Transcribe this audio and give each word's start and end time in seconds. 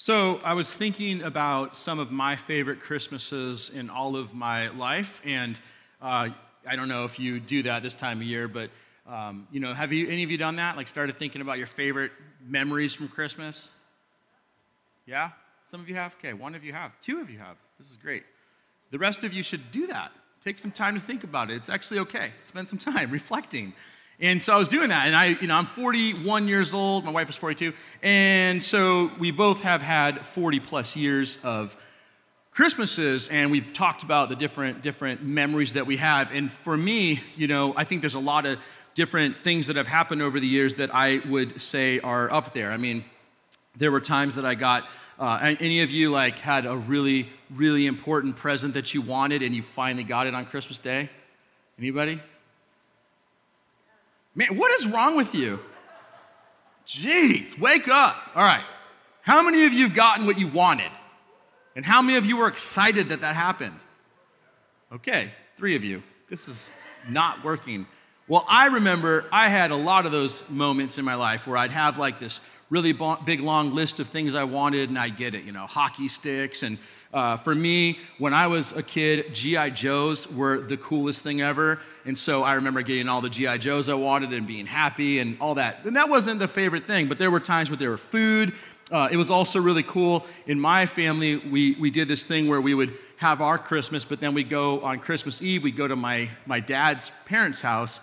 So, 0.00 0.38
I 0.44 0.54
was 0.54 0.72
thinking 0.72 1.22
about 1.24 1.74
some 1.74 1.98
of 1.98 2.12
my 2.12 2.36
favorite 2.36 2.78
Christmases 2.78 3.68
in 3.68 3.90
all 3.90 4.14
of 4.14 4.32
my 4.32 4.68
life, 4.68 5.20
and 5.24 5.58
uh, 6.00 6.28
I 6.64 6.76
don't 6.76 6.86
know 6.86 7.02
if 7.02 7.18
you 7.18 7.40
do 7.40 7.64
that 7.64 7.82
this 7.82 7.96
time 7.96 8.18
of 8.18 8.22
year, 8.22 8.46
but 8.46 8.70
um, 9.08 9.48
you 9.50 9.58
know, 9.58 9.74
have 9.74 9.92
you 9.92 10.06
any 10.06 10.22
of 10.22 10.30
you 10.30 10.38
done 10.38 10.54
that? 10.54 10.76
Like, 10.76 10.86
started 10.86 11.16
thinking 11.16 11.40
about 11.40 11.58
your 11.58 11.66
favorite 11.66 12.12
memories 12.46 12.94
from 12.94 13.08
Christmas? 13.08 13.70
Yeah, 15.04 15.30
some 15.64 15.80
of 15.80 15.88
you 15.88 15.96
have. 15.96 16.14
Okay, 16.20 16.32
one 16.32 16.54
of 16.54 16.62
you 16.62 16.72
have. 16.72 16.92
Two 17.00 17.18
of 17.20 17.28
you 17.28 17.40
have. 17.40 17.56
This 17.80 17.90
is 17.90 17.96
great. 17.96 18.22
The 18.92 19.00
rest 19.00 19.24
of 19.24 19.32
you 19.32 19.42
should 19.42 19.72
do 19.72 19.88
that. 19.88 20.12
Take 20.44 20.60
some 20.60 20.70
time 20.70 20.94
to 20.94 21.00
think 21.00 21.24
about 21.24 21.50
it. 21.50 21.56
It's 21.56 21.68
actually 21.68 21.98
okay. 21.98 22.30
Spend 22.40 22.68
some 22.68 22.78
time 22.78 23.10
reflecting. 23.20 23.74
And 24.20 24.42
so 24.42 24.52
I 24.52 24.56
was 24.56 24.68
doing 24.68 24.88
that, 24.88 25.06
and 25.06 25.14
I, 25.14 25.26
you 25.26 25.46
know, 25.46 25.54
I'm 25.54 25.66
41 25.66 26.48
years 26.48 26.74
old. 26.74 27.04
My 27.04 27.12
wife 27.12 27.30
is 27.30 27.36
42, 27.36 27.72
and 28.02 28.60
so 28.60 29.12
we 29.20 29.30
both 29.30 29.60
have 29.60 29.80
had 29.80 30.26
40 30.26 30.58
plus 30.58 30.96
years 30.96 31.38
of 31.44 31.76
Christmases, 32.50 33.28
and 33.28 33.52
we've 33.52 33.72
talked 33.72 34.02
about 34.02 34.28
the 34.28 34.34
different 34.34 34.82
different 34.82 35.22
memories 35.22 35.74
that 35.74 35.86
we 35.86 35.98
have. 35.98 36.32
And 36.32 36.50
for 36.50 36.76
me, 36.76 37.22
you 37.36 37.46
know, 37.46 37.72
I 37.76 37.84
think 37.84 38.02
there's 38.02 38.16
a 38.16 38.18
lot 38.18 38.44
of 38.44 38.58
different 38.96 39.38
things 39.38 39.68
that 39.68 39.76
have 39.76 39.86
happened 39.86 40.20
over 40.20 40.40
the 40.40 40.48
years 40.48 40.74
that 40.74 40.92
I 40.92 41.20
would 41.28 41.62
say 41.62 42.00
are 42.00 42.28
up 42.32 42.52
there. 42.52 42.72
I 42.72 42.76
mean, 42.76 43.04
there 43.76 43.92
were 43.92 44.00
times 44.00 44.34
that 44.34 44.44
I 44.44 44.56
got. 44.56 44.88
Uh, 45.20 45.54
any 45.60 45.82
of 45.82 45.92
you 45.92 46.10
like 46.10 46.40
had 46.40 46.66
a 46.66 46.76
really 46.76 47.28
really 47.54 47.86
important 47.86 48.34
present 48.34 48.74
that 48.74 48.92
you 48.92 49.00
wanted 49.00 49.42
and 49.42 49.54
you 49.54 49.62
finally 49.62 50.02
got 50.02 50.26
it 50.26 50.34
on 50.34 50.44
Christmas 50.44 50.80
Day? 50.80 51.08
Anybody? 51.78 52.20
Man, 54.34 54.56
what 54.56 54.72
is 54.72 54.86
wrong 54.86 55.16
with 55.16 55.34
you? 55.34 55.58
Jeez, 56.86 57.58
wake 57.58 57.88
up. 57.88 58.16
All 58.34 58.44
right. 58.44 58.64
How 59.22 59.42
many 59.42 59.66
of 59.66 59.74
you 59.74 59.84
have 59.84 59.94
gotten 59.94 60.26
what 60.26 60.38
you 60.38 60.48
wanted? 60.48 60.90
And 61.76 61.84
how 61.84 62.00
many 62.00 62.16
of 62.16 62.24
you 62.24 62.36
were 62.36 62.48
excited 62.48 63.10
that 63.10 63.20
that 63.20 63.36
happened? 63.36 63.78
Okay, 64.92 65.30
three 65.56 65.76
of 65.76 65.84
you. 65.84 66.02
This 66.30 66.48
is 66.48 66.72
not 67.08 67.44
working. 67.44 67.86
Well, 68.26 68.44
I 68.48 68.66
remember 68.66 69.26
I 69.30 69.48
had 69.48 69.70
a 69.70 69.76
lot 69.76 70.06
of 70.06 70.12
those 70.12 70.42
moments 70.48 70.98
in 70.98 71.04
my 71.04 71.14
life 71.14 71.46
where 71.46 71.56
I'd 71.56 71.70
have 71.70 71.98
like 71.98 72.18
this 72.18 72.40
really 72.70 72.92
big, 73.24 73.40
long 73.40 73.74
list 73.74 74.00
of 74.00 74.08
things 74.08 74.34
I 74.34 74.44
wanted, 74.44 74.88
and 74.88 74.98
I'd 74.98 75.16
get 75.16 75.34
it, 75.34 75.44
you 75.44 75.52
know, 75.52 75.66
hockey 75.66 76.08
sticks 76.08 76.62
and 76.62 76.78
uh, 77.12 77.38
for 77.38 77.54
me, 77.54 77.98
when 78.18 78.34
I 78.34 78.46
was 78.46 78.72
a 78.72 78.82
kid, 78.82 79.34
G.I. 79.34 79.70
Joes 79.70 80.30
were 80.30 80.60
the 80.60 80.76
coolest 80.76 81.22
thing 81.22 81.40
ever. 81.40 81.80
And 82.04 82.18
so 82.18 82.42
I 82.42 82.54
remember 82.54 82.82
getting 82.82 83.08
all 83.08 83.22
the 83.22 83.30
G.I. 83.30 83.58
Joes 83.58 83.88
I 83.88 83.94
wanted 83.94 84.32
and 84.32 84.46
being 84.46 84.66
happy 84.66 85.18
and 85.18 85.36
all 85.40 85.54
that. 85.54 85.84
And 85.84 85.96
that 85.96 86.08
wasn't 86.08 86.38
the 86.38 86.48
favorite 86.48 86.86
thing, 86.86 87.08
but 87.08 87.18
there 87.18 87.30
were 87.30 87.40
times 87.40 87.70
where 87.70 87.78
there 87.78 87.90
were 87.90 87.96
food. 87.96 88.52
Uh, 88.90 89.08
it 89.10 89.16
was 89.16 89.30
also 89.30 89.60
really 89.60 89.82
cool. 89.82 90.26
In 90.46 90.60
my 90.60 90.84
family, 90.84 91.36
we, 91.36 91.76
we 91.80 91.90
did 91.90 92.08
this 92.08 92.26
thing 92.26 92.46
where 92.46 92.60
we 92.60 92.74
would 92.74 92.94
have 93.16 93.40
our 93.40 93.58
Christmas, 93.58 94.04
but 94.04 94.20
then 94.20 94.34
we'd 94.34 94.50
go 94.50 94.80
on 94.82 94.98
Christmas 95.00 95.42
Eve, 95.42 95.64
we'd 95.64 95.76
go 95.76 95.88
to 95.88 95.96
my, 95.96 96.28
my 96.46 96.60
dad's 96.60 97.10
parents' 97.24 97.60
house, 97.60 98.00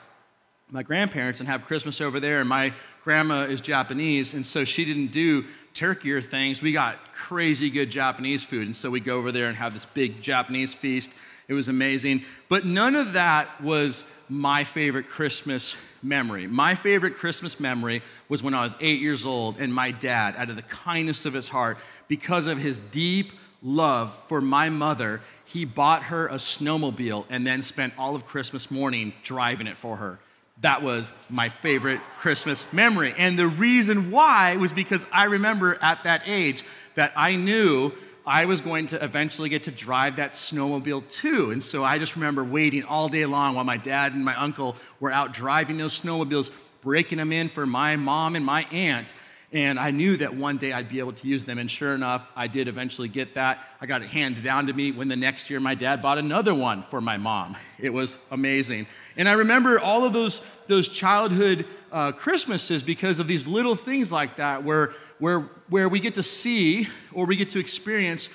my 0.71 0.83
grandparents, 0.83 1.39
and 1.39 1.47
have 1.47 1.63
Christmas 1.63 2.01
over 2.01 2.19
there. 2.19 2.39
And 2.39 2.49
my 2.49 2.73
grandma 3.03 3.43
is 3.43 3.61
Japanese, 3.61 4.33
and 4.33 4.45
so 4.45 4.63
she 4.63 4.83
didn't 4.83 5.11
do 5.11 5.45
turkey 5.75 6.11
or 6.11 6.21
things, 6.21 6.61
we 6.61 6.71
got 6.71 6.97
crazy 7.13 7.69
good 7.69 7.91
Japanese 7.91 8.43
food. 8.43 8.65
And 8.65 8.75
so 8.75 8.89
we 8.89 8.99
go 8.99 9.17
over 9.17 9.31
there 9.31 9.47
and 9.47 9.55
have 9.55 9.73
this 9.73 9.85
big 9.85 10.21
Japanese 10.21 10.73
feast. 10.73 11.11
It 11.47 11.53
was 11.53 11.69
amazing. 11.69 12.23
But 12.49 12.65
none 12.65 12.95
of 12.95 13.13
that 13.13 13.61
was 13.61 14.03
my 14.27 14.63
favorite 14.63 15.07
Christmas 15.07 15.75
memory. 16.01 16.47
My 16.47 16.73
favorite 16.73 17.17
Christmas 17.17 17.59
memory 17.59 18.01
was 18.29 18.41
when 18.41 18.55
I 18.55 18.63
was 18.63 18.75
eight 18.79 19.01
years 19.01 19.25
old, 19.25 19.57
and 19.59 19.71
my 19.71 19.91
dad, 19.91 20.35
out 20.37 20.49
of 20.49 20.55
the 20.55 20.63
kindness 20.63 21.25
of 21.25 21.33
his 21.33 21.49
heart, 21.49 21.77
because 22.07 22.47
of 22.47 22.57
his 22.57 22.79
deep 22.91 23.33
love 23.61 24.17
for 24.27 24.41
my 24.41 24.69
mother, 24.69 25.21
he 25.45 25.65
bought 25.65 26.03
her 26.03 26.27
a 26.27 26.35
snowmobile 26.35 27.25
and 27.29 27.45
then 27.45 27.61
spent 27.61 27.93
all 27.97 28.15
of 28.15 28.25
Christmas 28.25 28.71
morning 28.71 29.13
driving 29.23 29.67
it 29.67 29.77
for 29.77 29.97
her. 29.97 30.19
That 30.61 30.81
was 30.81 31.11
my 31.29 31.49
favorite 31.49 31.99
Christmas 32.19 32.65
memory. 32.71 33.13
And 33.17 33.37
the 33.37 33.47
reason 33.47 34.09
why 34.09 34.55
was 34.55 34.71
because 34.71 35.05
I 35.11 35.25
remember 35.25 35.77
at 35.81 36.03
that 36.05 36.23
age 36.25 36.63
that 36.95 37.11
I 37.15 37.35
knew 37.35 37.91
I 38.25 38.45
was 38.45 38.61
going 38.61 38.87
to 38.87 39.03
eventually 39.03 39.49
get 39.49 39.65
to 39.65 39.71
drive 39.71 40.15
that 40.15 40.31
snowmobile 40.31 41.07
too. 41.09 41.51
And 41.51 41.61
so 41.61 41.83
I 41.83 41.99
just 41.99 42.15
remember 42.15 42.43
waiting 42.43 42.83
all 42.83 43.09
day 43.09 43.25
long 43.25 43.55
while 43.55 43.65
my 43.65 43.77
dad 43.77 44.13
and 44.13 44.23
my 44.25 44.35
uncle 44.35 44.77
were 44.99 45.11
out 45.11 45.33
driving 45.33 45.77
those 45.77 45.99
snowmobiles, 45.99 46.51
breaking 46.81 47.17
them 47.17 47.31
in 47.31 47.49
for 47.49 47.65
my 47.65 47.97
mom 47.97 48.35
and 48.35 48.45
my 48.45 48.65
aunt. 48.71 49.13
And 49.55 49.79
I 49.79 49.89
knew 49.89 50.17
that 50.17 50.35
one 50.35 50.57
day 50.57 50.73
I'd 50.73 50.89
be 50.89 50.99
able 50.99 51.13
to 51.13 51.27
use 51.29 51.45
them. 51.45 51.59
And 51.59 51.71
sure 51.71 51.95
enough, 51.95 52.27
I 52.35 52.45
did 52.45 52.67
eventually 52.67 53.07
get 53.07 53.35
that. 53.35 53.65
I 53.79 53.85
got 53.85 54.01
it 54.01 54.09
handed 54.09 54.43
down 54.43 54.67
to 54.67 54.73
me 54.73 54.91
when 54.91 55.07
the 55.07 55.15
next 55.15 55.49
year 55.49 55.61
my 55.61 55.75
dad 55.75 56.01
bought 56.01 56.17
another 56.17 56.53
one 56.53 56.83
for 56.91 56.99
my 56.99 57.15
mom. 57.15 57.55
It 57.79 57.91
was 57.91 58.17
amazing. 58.31 58.85
And 59.15 59.29
I 59.29 59.31
remember 59.31 59.79
all 59.79 60.03
of 60.03 60.11
those, 60.11 60.41
those 60.67 60.89
childhood 60.89 61.65
uh, 61.89 62.11
Christmases 62.11 62.83
because 62.83 63.19
of 63.19 63.27
these 63.29 63.47
little 63.47 63.75
things 63.75 64.11
like 64.11 64.35
that 64.35 64.65
where, 64.65 64.91
where, 65.19 65.49
where 65.69 65.87
we 65.87 66.01
get 66.01 66.15
to 66.15 66.23
see 66.23 66.89
or 67.13 67.25
we 67.25 67.37
get 67.37 67.47
to 67.51 67.59
experience 67.59 68.27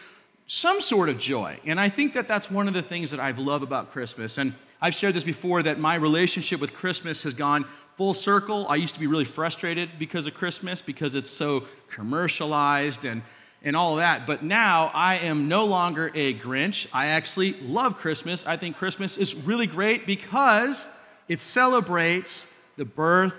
some 0.46 0.80
sort 0.80 1.10
of 1.10 1.18
joy. 1.18 1.60
And 1.66 1.78
I 1.78 1.90
think 1.90 2.14
that 2.14 2.28
that's 2.28 2.50
one 2.50 2.66
of 2.66 2.72
the 2.72 2.82
things 2.82 3.10
that 3.10 3.20
I 3.20 3.32
love 3.32 3.62
about 3.62 3.92
Christmas. 3.92 4.38
And 4.38 4.54
I've 4.80 4.94
shared 4.94 5.14
this 5.14 5.24
before 5.24 5.62
that 5.64 5.78
my 5.78 5.96
relationship 5.96 6.60
with 6.60 6.72
Christmas 6.72 7.22
has 7.24 7.34
gone 7.34 7.66
full 8.00 8.14
circle. 8.14 8.66
I 8.66 8.76
used 8.76 8.94
to 8.94 9.00
be 9.00 9.06
really 9.06 9.26
frustrated 9.26 9.90
because 9.98 10.26
of 10.26 10.32
Christmas 10.32 10.80
because 10.80 11.14
it's 11.14 11.28
so 11.28 11.64
commercialized 11.90 13.04
and, 13.04 13.20
and 13.62 13.76
all 13.76 13.96
that. 13.96 14.26
But 14.26 14.42
now 14.42 14.90
I 14.94 15.16
am 15.16 15.48
no 15.48 15.66
longer 15.66 16.10
a 16.14 16.32
Grinch. 16.32 16.86
I 16.94 17.08
actually 17.08 17.52
love 17.60 17.98
Christmas. 17.98 18.46
I 18.46 18.56
think 18.56 18.78
Christmas 18.78 19.18
is 19.18 19.34
really 19.34 19.66
great 19.66 20.06
because 20.06 20.88
it 21.28 21.40
celebrates 21.40 22.46
the 22.78 22.86
birth 22.86 23.34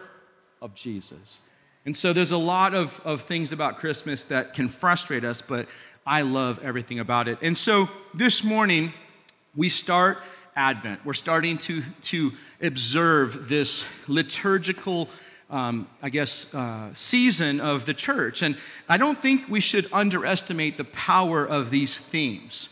of 0.62 0.76
Jesus. 0.76 1.40
And 1.88 1.98
so 1.98 2.14
there's 2.14 2.30
a 2.30 2.38
lot 2.38 2.76
of, 2.76 3.02
of 3.04 3.22
things 3.22 3.54
about 3.54 3.80
Christmas 3.80 4.26
that 4.26 4.54
can 4.54 4.70
frustrate 4.70 5.24
us, 5.24 5.42
but 5.42 5.68
I 6.06 6.22
love 6.22 6.60
everything 6.62 7.00
about 7.00 7.28
it. 7.28 7.40
And 7.42 7.58
so 7.58 7.90
this 8.14 8.44
morning, 8.44 8.94
we 9.56 9.70
start 9.70 10.20
Advent. 10.56 11.06
We're 11.06 11.14
starting 11.14 11.58
to, 11.60 11.84
to 12.04 12.32
observe 12.62 13.48
this 13.48 13.86
liturgical, 14.08 15.10
um, 15.50 15.88
I 16.02 16.10
guess, 16.10 16.54
uh, 16.54 16.94
season 16.94 17.62
of 17.62 17.86
the 17.86 17.94
church. 17.94 18.42
And 18.42 18.58
I 18.90 18.98
don't 18.98 19.18
think 19.18 19.48
we 19.48 19.60
should 19.60 19.88
underestimate 19.92 20.78
the 20.78 20.84
power 20.86 21.46
of 21.46 21.70
these 21.72 22.00
themes. 22.00 22.70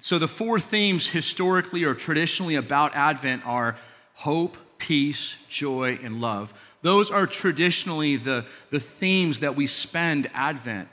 So, 0.00 0.18
the 0.18 0.28
four 0.28 0.60
themes 0.60 1.08
historically 1.08 1.84
or 1.84 1.94
traditionally 1.94 2.54
about 2.54 2.94
Advent 2.94 3.44
are 3.44 3.76
hope, 4.14 4.56
peace, 4.78 5.36
joy, 5.48 5.98
and 6.02 6.20
love. 6.20 6.54
Those 6.82 7.10
are 7.10 7.26
traditionally 7.26 8.16
the, 8.16 8.46
the 8.70 8.78
themes 8.78 9.40
that 9.40 9.56
we 9.56 9.66
spend 9.66 10.30
Advent 10.32 10.88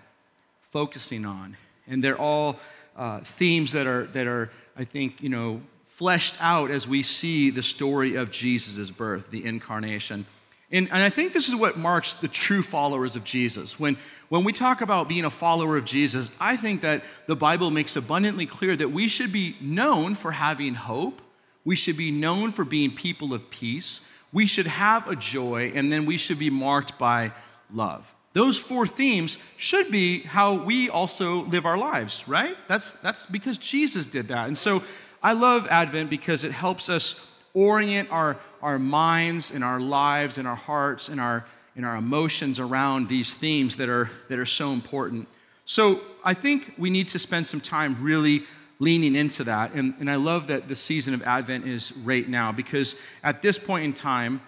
focusing 0.72 1.26
on. 1.26 1.56
And 1.88 2.04
they're 2.04 2.20
all 2.20 2.58
uh, 2.98 3.20
themes 3.20 3.72
that 3.74 3.86
are, 3.86 4.06
that 4.08 4.26
are, 4.26 4.50
I 4.76 4.84
think, 4.84 5.22
you 5.22 5.30
know, 5.30 5.62
fleshed 5.96 6.36
out 6.42 6.72
as 6.72 6.88
we 6.88 7.02
see 7.02 7.50
the 7.50 7.64
story 7.64 8.16
of 8.16 8.30
Jesus' 8.30 8.92
birth, 8.92 9.32
the 9.32 9.46
incarnation. 9.46 10.26
And, 10.72 10.92
and, 10.92 11.02
I 11.02 11.10
think 11.10 11.32
this 11.32 11.48
is 11.48 11.56
what 11.56 11.78
marks 11.78 12.16
the 12.16 12.28
true 12.28 12.62
followers 12.62 13.16
of 13.16 13.24
Jesus. 13.24 13.80
When, 13.80 13.98
when 14.28 14.44
we 14.44 14.52
talk 14.52 14.82
about 14.82 15.08
being 15.08 15.24
a 15.24 15.30
follower 15.30 15.78
of 15.78 15.86
Jesus, 15.86 16.30
I 16.40 16.58
think 16.58 16.82
that 16.82 17.04
the 17.28 17.36
Bible 17.36 17.72
makes 17.72 17.96
abundantly 17.96 18.46
clear 18.46 18.76
that 18.76 18.90
we 18.90 19.08
should 19.08 19.32
be 19.32 19.56
known 19.62 20.16
for 20.16 20.32
having 20.32 20.74
hope, 20.74 21.22
we 21.64 21.76
should 21.76 21.96
be 21.96 22.12
known 22.12 22.52
for 22.52 22.66
being 22.66 22.92
people 22.92 23.34
of 23.34 23.50
peace, 23.50 24.02
we 24.34 24.46
should 24.46 24.68
have 24.68 25.08
a 25.08 25.16
joy, 25.16 25.72
and 25.76 25.94
then 25.94 26.06
we 26.06 26.18
should 26.18 26.40
be 26.40 26.50
marked 26.50 26.98
by 26.98 27.32
love. 27.72 28.15
Those 28.36 28.60
four 28.60 28.86
themes 28.86 29.38
should 29.56 29.90
be 29.90 30.24
how 30.24 30.56
we 30.56 30.90
also 30.90 31.46
live 31.46 31.66
our 31.66 31.78
lives, 31.78 32.28
right? 32.28 32.58
That's, 32.68 32.92
that's 32.92 33.26
because 33.26 33.58
Jesus 33.58 34.06
did 34.06 34.28
that. 34.28 34.50
And 34.50 34.58
so 34.58 34.84
I 35.24 35.32
love 35.32 35.68
Advent 35.68 36.10
because 36.10 36.44
it 36.44 36.52
helps 36.52 36.90
us 36.90 37.16
orient 37.54 38.12
our, 38.12 38.38
our 38.62 38.78
minds 38.78 39.52
and 39.52 39.64
our 39.64 39.80
lives 39.80 40.38
and 40.38 40.46
our 40.46 40.56
hearts 40.58 41.08
and 41.08 41.22
our, 41.22 41.46
and 41.78 41.86
our 41.86 41.96
emotions 41.96 42.60
around 42.60 43.08
these 43.08 43.34
themes 43.36 43.78
that 43.78 43.88
are, 43.88 44.12
that 44.28 44.38
are 44.38 44.46
so 44.46 44.74
important. 44.74 45.30
So 45.64 46.02
I 46.22 46.34
think 46.34 46.74
we 46.78 46.90
need 46.90 47.08
to 47.10 47.20
spend 47.20 47.48
some 47.48 47.62
time 47.62 47.96
really 48.02 48.44
leaning 48.80 49.16
into 49.16 49.46
that. 49.46 49.72
And, 49.76 49.94
and 50.02 50.10
I 50.10 50.16
love 50.18 50.48
that 50.48 50.68
the 50.68 50.76
season 50.76 51.14
of 51.14 51.24
Advent 51.24 51.66
is 51.66 51.94
right 52.00 52.28
now 52.28 52.52
because 52.52 52.98
at 53.24 53.42
this 53.42 53.58
point 53.58 53.86
in 53.86 53.94
time, 53.94 54.42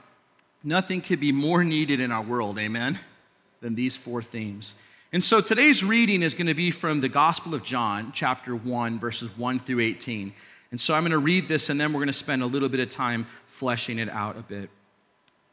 nothing 0.62 1.00
could 1.00 1.22
be 1.22 1.32
more 1.32 1.64
needed 1.64 2.02
in 2.02 2.12
our 2.12 2.22
world, 2.22 2.60
amen, 2.60 3.00
than 3.62 3.76
these 3.76 3.98
four 3.98 4.22
themes. 4.22 4.76
And 5.14 5.24
so 5.24 5.40
today's 5.40 5.84
reading 5.84 6.22
is 6.22 6.34
going 6.34 6.48
to 6.48 6.54
be 6.54 6.72
from 6.72 7.02
the 7.02 7.10
Gospel 7.10 7.54
of 7.54 7.64
John, 7.64 8.12
chapter 8.14 8.56
1, 8.56 9.00
verses 9.00 9.30
1 9.38 9.60
through 9.60 9.80
18. 9.80 10.34
And 10.72 10.82
so 10.82 10.94
I'm 10.94 11.04
going 11.04 11.12
to 11.12 11.18
read 11.18 11.48
this 11.48 11.70
and 11.70 11.80
then 11.80 11.94
we're 11.94 12.00
going 12.00 12.08
to 12.08 12.14
spend 12.14 12.44
a 12.44 12.46
little 12.46 12.70
bit 12.70 12.82
of 12.82 12.90
time 12.90 13.26
fleshing 13.48 14.00
it 14.00 14.10
out 14.10 14.38
a 14.38 14.42
bit. 14.42 14.70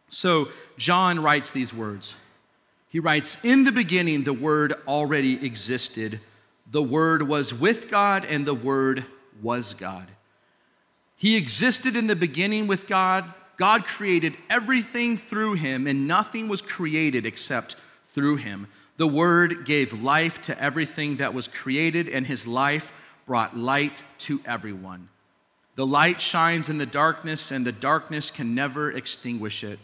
So 0.08 0.48
John 0.76 1.22
writes 1.22 1.50
these 1.50 1.72
words. 1.72 2.16
He 2.88 3.00
writes, 3.00 3.38
In 3.42 3.64
the 3.64 3.72
beginning, 3.72 4.24
the 4.24 4.32
Word 4.32 4.74
already 4.86 5.44
existed. 5.44 6.20
The 6.70 6.82
Word 6.82 7.22
was 7.22 7.52
with 7.52 7.90
God, 7.90 8.24
and 8.24 8.46
the 8.46 8.54
Word 8.54 9.04
was 9.42 9.74
God. 9.74 10.08
He 11.16 11.36
existed 11.36 11.96
in 11.96 12.06
the 12.06 12.16
beginning 12.16 12.66
with 12.66 12.86
God. 12.86 13.32
God 13.56 13.84
created 13.84 14.36
everything 14.50 15.16
through 15.16 15.54
him, 15.54 15.86
and 15.86 16.06
nothing 16.08 16.48
was 16.48 16.60
created 16.60 17.24
except 17.24 17.76
through 18.14 18.36
him. 18.36 18.68
The 18.96 19.06
Word 19.06 19.66
gave 19.66 20.02
life 20.02 20.40
to 20.42 20.60
everything 20.62 21.16
that 21.16 21.34
was 21.34 21.48
created, 21.48 22.08
and 22.08 22.26
his 22.26 22.46
life 22.46 22.92
brought 23.26 23.56
light 23.56 24.02
to 24.18 24.40
everyone. 24.46 25.08
The 25.76 25.86
light 25.86 26.20
shines 26.20 26.70
in 26.70 26.78
the 26.78 26.86
darkness, 26.86 27.50
and 27.50 27.66
the 27.66 27.72
darkness 27.72 28.30
can 28.30 28.54
never 28.54 28.92
extinguish 28.92 29.64
it. 29.64 29.80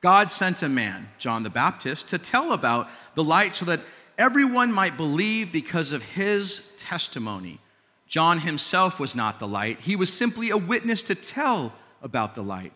God 0.00 0.30
sent 0.30 0.62
a 0.62 0.68
man, 0.68 1.08
John 1.18 1.42
the 1.42 1.50
Baptist, 1.50 2.08
to 2.08 2.18
tell 2.18 2.52
about 2.52 2.88
the 3.14 3.24
light 3.24 3.56
so 3.56 3.64
that 3.66 3.80
everyone 4.18 4.72
might 4.72 4.96
believe 4.96 5.52
because 5.52 5.92
of 5.92 6.02
his 6.02 6.72
testimony. 6.76 7.58
John 8.06 8.40
himself 8.40 9.00
was 9.00 9.16
not 9.16 9.38
the 9.38 9.48
light, 9.48 9.80
he 9.80 9.96
was 9.96 10.12
simply 10.12 10.50
a 10.50 10.56
witness 10.56 11.02
to 11.04 11.14
tell 11.14 11.72
about 12.02 12.34
the 12.34 12.42
light. 12.42 12.72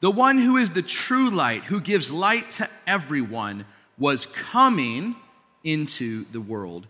The 0.00 0.10
one 0.10 0.38
who 0.38 0.56
is 0.56 0.70
the 0.70 0.82
true 0.82 1.30
light, 1.30 1.64
who 1.64 1.80
gives 1.80 2.10
light 2.10 2.50
to 2.50 2.68
everyone, 2.86 3.64
was 3.98 4.26
coming 4.26 5.16
into 5.64 6.26
the 6.32 6.40
world. 6.40 6.86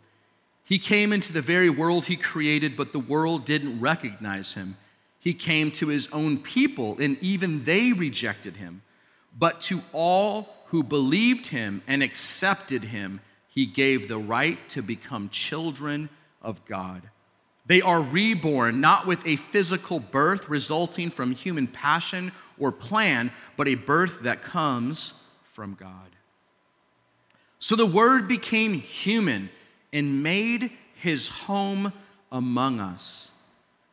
He 0.65 0.79
came 0.79 1.13
into 1.13 1.33
the 1.33 1.43
very 1.43 1.71
world 1.71 2.07
he 2.07 2.17
created, 2.17 2.77
but 2.77 2.93
the 2.93 2.99
world 2.99 3.45
didn't 3.45 3.81
recognize 3.81 4.55
him. 4.55 4.77
He 5.21 5.33
came 5.33 5.71
to 5.73 5.89
his 5.89 6.09
own 6.13 6.39
people, 6.39 7.01
and 7.01 7.17
even 7.23 7.63
they 7.63 7.93
rejected 7.93 8.57
him. 8.57 8.83
But 9.39 9.61
to 9.63 9.83
all 9.93 10.49
who 10.67 10.83
believed 10.83 11.49
him 11.49 11.83
and 11.87 12.03
accepted 12.03 12.85
him, 12.85 13.21
he 13.49 13.67
gave 13.67 14.09
the 14.09 14.19
right 14.19 14.69
to 14.71 14.83
become 14.83 15.29
children 15.29 16.09
of 16.43 16.65
God. 16.65 17.03
They 17.67 17.81
are 17.81 18.01
reborn 18.01 18.81
not 18.81 19.07
with 19.07 19.27
a 19.27 19.37
physical 19.37 19.99
birth 19.99 20.49
resulting 20.49 21.11
from 21.11 21.33
human 21.33 21.67
passion 21.67 22.33
or 22.59 22.73
plan, 22.73 23.31
but 23.57 23.69
a 23.69 23.75
birth 23.75 24.23
that 24.23 24.43
comes 24.43 25.15
from 25.53 25.75
God. 25.75 26.11
So 27.59 27.77
the 27.77 27.87
Word 27.87 28.29
became 28.29 28.75
human 28.75 29.51
and 29.93 30.23
made 30.23 30.71
his 30.95 31.29
home 31.29 31.93
among 32.31 32.81
us. 32.81 33.31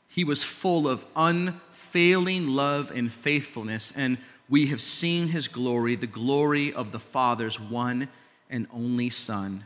He 0.07 0.23
was 0.23 0.43
full 0.43 0.87
of 0.87 1.05
unfailing 1.15 2.49
love 2.49 2.91
and 2.91 3.11
faithfulness, 3.11 3.93
and 3.95 4.17
we 4.49 4.67
have 4.67 4.81
seen 4.81 5.29
his 5.29 5.47
glory, 5.47 5.95
the 5.95 6.07
glory 6.07 6.73
of 6.73 6.91
the 6.91 6.99
Father's 6.99 7.59
one 7.59 8.09
and 8.49 8.67
only 8.71 9.09
Son. 9.09 9.63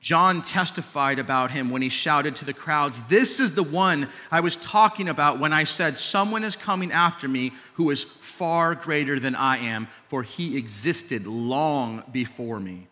John 0.00 0.40
testified 0.40 1.18
about 1.18 1.50
him 1.50 1.70
when 1.70 1.82
he 1.82 1.90
shouted 1.90 2.34
to 2.36 2.46
the 2.46 2.54
crowds, 2.54 3.02
This 3.02 3.38
is 3.38 3.54
the 3.54 3.62
one 3.62 4.08
I 4.30 4.40
was 4.40 4.56
talking 4.56 5.08
about 5.10 5.38
when 5.38 5.52
I 5.52 5.64
said, 5.64 5.98
Someone 5.98 6.42
is 6.42 6.56
coming 6.56 6.90
after 6.90 7.28
me 7.28 7.52
who 7.74 7.90
is 7.90 8.02
far 8.02 8.74
greater 8.74 9.20
than 9.20 9.34
I 9.34 9.58
am, 9.58 9.88
for 10.08 10.22
he 10.22 10.56
existed 10.56 11.26
long 11.26 12.02
before 12.10 12.58
me. 12.58 12.86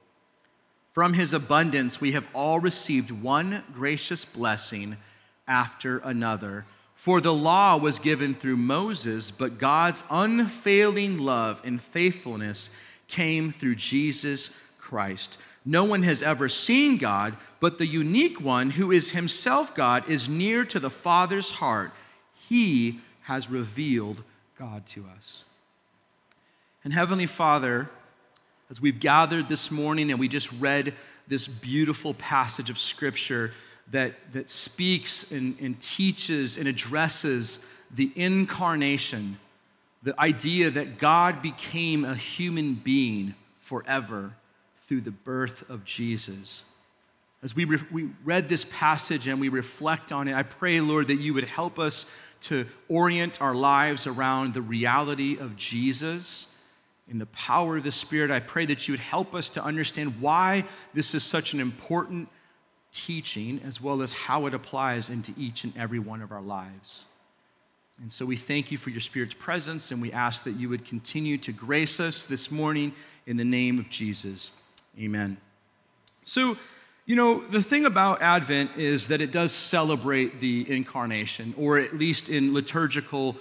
From 0.93 1.15
his 1.15 1.33
abundance, 1.33 1.99
we 1.99 2.13
have 2.13 2.29
all 2.35 2.61
received 2.61 3.11
one 3.11 3.63
gracious 3.73 4.27
blessing 4.27 4.99
after 5.47 5.99
another. 5.99 6.67
For 6.95 7.23
the 7.23 7.33
law 7.33 7.79
was 7.79 7.99
given 7.99 8.35
through 8.35 8.57
Moses, 8.57 9.31
but 9.31 9.57
God's 9.57 10.05
unfailing 10.11 11.19
love 11.19 11.63
and 11.65 11.81
faithfulness 11.81 12.71
came 13.07 13.51
through 13.51 13.77
Jesus 13.77 14.51
Christ. 14.79 15.39
No 15.65 15.85
one 15.85 16.03
has 16.03 16.23
ever 16.23 16.49
seen 16.49 16.97
God, 16.97 17.37
but 17.61 17.79
the 17.79 17.87
unique 17.87 18.41
one, 18.41 18.71
who 18.71 18.91
is 18.91 19.11
himself 19.11 19.75
God, 19.75 20.09
is 20.09 20.29
near 20.29 20.65
to 20.65 20.81
the 20.81 20.91
Father's 20.91 21.51
heart. 21.51 21.93
He 22.49 23.01
has 23.23 23.51
revealed 23.51 24.23
God 24.59 24.87
to 24.87 25.05
us. 25.17 25.45
And 26.85 26.93
Heavenly 26.93 27.27
Father, 27.27 27.91
as 28.71 28.81
we've 28.81 29.01
gathered 29.01 29.49
this 29.49 29.71
morning 29.71 30.11
and 30.11 30.19
we 30.19 30.29
just 30.29 30.51
read 30.53 30.95
this 31.27 31.47
beautiful 31.47 32.15
passage 32.15 32.71
of 32.71 32.79
Scripture, 32.79 33.53
that, 33.91 34.15
that 34.33 34.51
speaks 34.51 35.33
and, 35.33 35.59
and 35.61 35.81
teaches 35.81 36.57
and 36.59 36.69
addresses 36.69 37.61
the 37.91 38.13
incarnation, 38.17 39.39
the 40.03 40.19
idea 40.21 40.71
that 40.71 40.99
God 40.99 41.43
became 41.43 42.05
a 42.05 42.15
human 42.15 42.75
being 42.75 43.35
forever 43.61 44.33
through 44.89 45.03
the 45.03 45.11
birth 45.11 45.69
of 45.69 45.85
Jesus. 45.85 46.65
As 47.43 47.55
we, 47.55 47.67
re- 47.67 47.79
we 47.93 48.09
read 48.25 48.49
this 48.49 48.65
passage 48.65 49.29
and 49.29 49.39
we 49.39 49.51
reflect 49.51 50.13
on 50.13 50.27
it, 50.29 50.35
I 50.35 50.43
pray, 50.43 50.81
Lord, 50.81 51.09
that 51.09 51.21
you 51.21 51.35
would 51.35 51.45
help 51.45 51.79
us 51.79 52.07
to 52.41 52.67
orient 52.89 53.43
our 53.43 53.55
lives 53.55 54.07
around 54.07 54.55
the 54.55 54.63
reality 54.63 55.37
of 55.39 55.57
Jesus. 55.57 56.47
In 57.07 57.19
the 57.19 57.27
power 57.27 57.77
of 57.77 57.85
the 57.85 57.93
Spirit, 57.93 58.31
I 58.31 58.41
pray 58.41 58.65
that 58.67 58.89
you 58.89 58.93
would 58.93 59.01
help 59.01 59.35
us 59.35 59.51
to 59.51 59.63
understand 59.63 60.21
why 60.21 60.65
this 60.95 61.15
is 61.15 61.23
such 61.23 61.53
an 61.53 61.61
important 61.61 62.29
teaching 62.91 63.61
as 63.65 63.83
well 63.83 64.01
as 64.01 64.15
how 64.15 64.47
it 64.47 64.55
applies 64.55 65.11
into 65.11 65.33
each 65.37 65.65
and 65.65 65.77
every 65.77 65.99
one 65.99 66.23
of 66.23 66.33
our 66.33 66.41
lives. 66.41 67.05
And 68.01 68.11
so 68.11 68.25
we 68.25 68.37
thank 68.37 68.73
you 68.73 68.79
for 68.79 68.89
your 68.91 69.01
Spirit's 69.01 69.35
presence, 69.35 69.91
and 69.91 70.01
we 70.01 70.13
ask 70.13 70.45
that 70.45 70.53
you 70.53 70.71
would 70.71 70.85
continue 70.85 71.37
to 71.39 71.53
grace 71.53 72.01
us 72.01 72.27
this 72.27 72.51
morning 72.51 72.93
in 73.27 73.37
the 73.37 73.45
name 73.45 73.79
of 73.79 73.91
Jesus. 73.91 74.53
Amen. 74.97 75.37
So, 76.25 76.57
you 77.07 77.17
know, 77.17 77.45
the 77.47 77.63
thing 77.63 77.85
about 77.85 78.23
Advent 78.23 78.77
is 78.77 79.09
that 79.09 79.21
it 79.21 79.33
does 79.33 79.53
celebrate 79.53 80.41
the 80.41 80.67
incarnation, 80.69 81.55
or 81.57 81.79
at 81.79 81.99
least 81.99 82.29
in 82.29 82.55
liturgical 82.55 83.37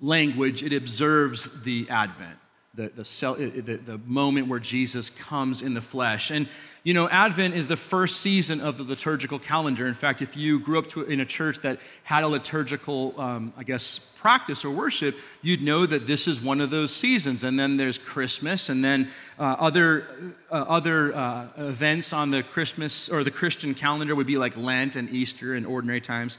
language, 0.00 0.62
it 0.62 0.72
observes 0.72 1.62
the 1.62 1.88
Advent 1.90 2.38
the, 2.78 2.92
the, 2.94 3.62
the, 3.62 3.76
the, 3.76 3.98
moment 4.06 4.46
where 4.46 4.60
Jesus 4.60 5.10
comes 5.10 5.62
in 5.62 5.74
the 5.74 5.80
flesh. 5.80 6.30
And, 6.30 6.48
you 6.88 6.94
know, 6.94 7.06
Advent 7.10 7.54
is 7.54 7.68
the 7.68 7.76
first 7.76 8.22
season 8.22 8.62
of 8.62 8.78
the 8.78 8.82
liturgical 8.82 9.38
calendar. 9.38 9.86
In 9.86 9.92
fact, 9.92 10.22
if 10.22 10.34
you 10.34 10.58
grew 10.58 10.78
up 10.78 10.86
to, 10.86 11.02
in 11.02 11.20
a 11.20 11.26
church 11.26 11.58
that 11.58 11.78
had 12.02 12.24
a 12.24 12.28
liturgical, 12.28 13.14
um, 13.20 13.52
I 13.58 13.62
guess, 13.62 13.98
practice 13.98 14.64
or 14.64 14.70
worship, 14.70 15.14
you'd 15.42 15.60
know 15.60 15.84
that 15.84 16.06
this 16.06 16.26
is 16.26 16.40
one 16.40 16.62
of 16.62 16.70
those 16.70 16.90
seasons. 16.90 17.44
And 17.44 17.60
then 17.60 17.76
there's 17.76 17.98
Christmas, 17.98 18.70
and 18.70 18.82
then 18.82 19.10
uh, 19.38 19.56
other, 19.58 20.34
uh, 20.50 20.64
other 20.66 21.14
uh, 21.14 21.48
events 21.58 22.14
on 22.14 22.30
the 22.30 22.42
Christmas 22.42 23.10
or 23.10 23.22
the 23.22 23.30
Christian 23.30 23.74
calendar 23.74 24.14
would 24.14 24.26
be 24.26 24.38
like 24.38 24.56
Lent 24.56 24.96
and 24.96 25.10
Easter 25.10 25.56
and 25.56 25.66
ordinary 25.66 26.00
times. 26.00 26.38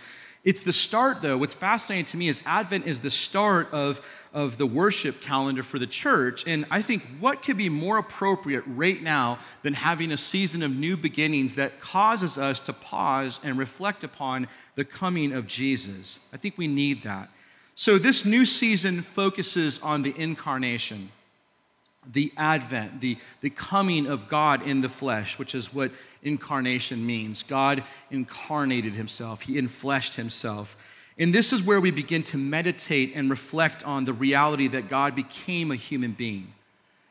It's 0.49 0.63
the 0.63 0.73
start, 0.73 1.21
though. 1.21 1.37
What's 1.37 1.53
fascinating 1.53 2.05
to 2.05 2.17
me 2.17 2.27
is 2.27 2.41
Advent 2.43 2.87
is 2.87 3.01
the 3.01 3.11
start 3.11 3.71
of, 3.71 4.01
of 4.33 4.57
the 4.57 4.65
worship 4.65 5.21
calendar 5.21 5.61
for 5.61 5.77
the 5.77 5.85
church. 5.85 6.43
And 6.47 6.65
I 6.71 6.81
think 6.81 7.03
what 7.19 7.43
could 7.43 7.55
be 7.55 7.69
more 7.69 7.99
appropriate 7.99 8.63
right 8.65 8.99
now 8.99 9.37
than 9.61 9.75
having 9.75 10.11
a 10.11 10.17
season 10.17 10.63
of 10.63 10.75
new 10.75 10.97
beginnings 10.97 11.53
that 11.53 11.79
causes 11.79 12.39
us 12.39 12.59
to 12.61 12.73
pause 12.73 13.39
and 13.43 13.59
reflect 13.59 14.03
upon 14.03 14.47
the 14.73 14.83
coming 14.83 15.33
of 15.33 15.45
Jesus? 15.45 16.19
I 16.33 16.37
think 16.37 16.57
we 16.57 16.65
need 16.65 17.03
that. 17.03 17.29
So, 17.75 17.99
this 17.99 18.25
new 18.25 18.43
season 18.43 19.03
focuses 19.03 19.77
on 19.83 20.01
the 20.01 20.19
incarnation 20.19 21.11
the 22.11 22.33
advent, 22.37 23.01
the, 23.01 23.17
the 23.41 23.49
coming 23.49 24.07
of 24.07 24.27
God 24.27 24.65
in 24.65 24.81
the 24.81 24.89
flesh, 24.89 25.37
which 25.37 25.53
is 25.53 25.73
what 25.73 25.91
incarnation 26.23 27.05
means. 27.05 27.43
God 27.43 27.83
incarnated 28.09 28.95
himself, 28.95 29.41
he 29.41 29.61
infleshed 29.61 30.15
himself. 30.15 30.75
And 31.17 31.33
this 31.33 31.51
is 31.51 31.61
where 31.61 31.81
we 31.81 31.91
begin 31.91 32.23
to 32.23 32.37
meditate 32.37 33.11
and 33.13 33.29
reflect 33.29 33.83
on 33.83 34.05
the 34.05 34.13
reality 34.13 34.69
that 34.69 34.89
God 34.89 35.15
became 35.15 35.69
a 35.69 35.75
human 35.75 36.13
being. 36.13 36.53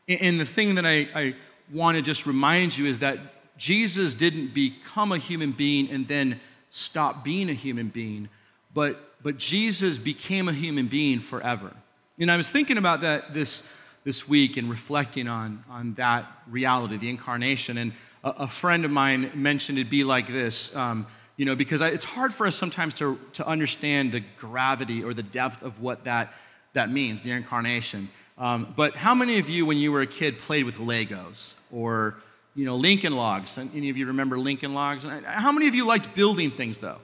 And 0.09 0.41
the 0.41 0.47
thing 0.47 0.77
that 0.77 0.87
I, 0.87 1.09
I 1.15 1.35
want 1.71 1.97
to 1.97 2.03
just 2.03 2.25
remind 2.25 2.77
you 2.77 2.87
is 2.87 3.01
that 3.01 3.19
Jesus 3.59 4.15
didn't 4.15 4.55
become 4.55 5.13
a 5.13 5.19
human 5.19 5.53
being 5.53 5.91
and 5.91 6.09
then 6.09 6.41
stop 6.71 7.23
being 7.23 7.51
a 7.51 7.53
human 7.53 7.89
being, 7.89 8.31
but, 8.73 8.99
but 9.23 9.37
Jesus 9.37 9.99
became 9.99 10.49
a 10.49 10.53
human 10.53 10.87
being 10.87 11.21
forever. 11.21 11.73
And 12.19 12.31
I 12.31 12.37
was 12.37 12.51
thinking 12.51 12.79
about 12.79 13.03
that 13.03 13.35
this 13.35 13.69
this 14.09 14.27
week 14.27 14.57
and 14.57 14.71
reflecting 14.71 15.29
on, 15.29 15.63
on 15.69 15.93
that 15.93 16.25
reality, 16.49 16.97
the 16.97 17.11
incarnation. 17.11 17.77
And 17.77 17.93
a, 18.25 18.31
a 18.31 18.47
friend 18.47 18.87
of 18.87 18.91
mine 18.91 19.31
mentioned 19.35 19.77
it'd 19.77 19.91
be 19.91 20.03
like 20.03 20.29
this, 20.29 20.75
um, 20.75 21.07
you 21.37 21.45
know, 21.45 21.55
because 21.55 21.83
I, 21.83 21.89
it's 21.89 22.07
hard 22.07 22.33
for 22.33 22.47
us 22.47 22.57
sometimes 22.57 22.95
to, 22.95 23.21
to 23.35 23.47
understand 23.47 24.13
the 24.13 24.21
gravity 24.39 25.05
or 25.05 25.13
the 25.13 25.23
depth 25.23 25.63
of 25.63 25.83
what 25.83 26.05
that, 26.05 26.33
that 26.73 26.91
means, 26.91 27.21
the 27.21 27.33
incarnation. 27.33 28.09
Um, 28.39 28.73
but 28.75 28.97
how 28.97 29.15
many 29.15 29.39
of 29.41 29.51
you, 29.51 29.67
when 29.67 29.77
you 29.77 29.93
were 29.93 30.01
a 30.01 30.07
kid, 30.07 30.39
played 30.39 30.65
with 30.65 30.79
Legos 30.79 31.53
or, 31.71 32.17
you 32.55 32.65
know, 32.65 32.77
Lincoln 32.77 33.15
Logs? 33.15 33.59
Any 33.59 33.91
of 33.91 33.99
you 33.99 34.07
remember 34.07 34.39
Lincoln 34.39 34.73
Logs? 34.73 35.05
How 35.27 35.53
many 35.53 35.69
of 35.69 35.75
you 35.75 35.85
liked 35.85 36.15
building 36.15 36.51
things, 36.51 36.79
though? 36.79 36.97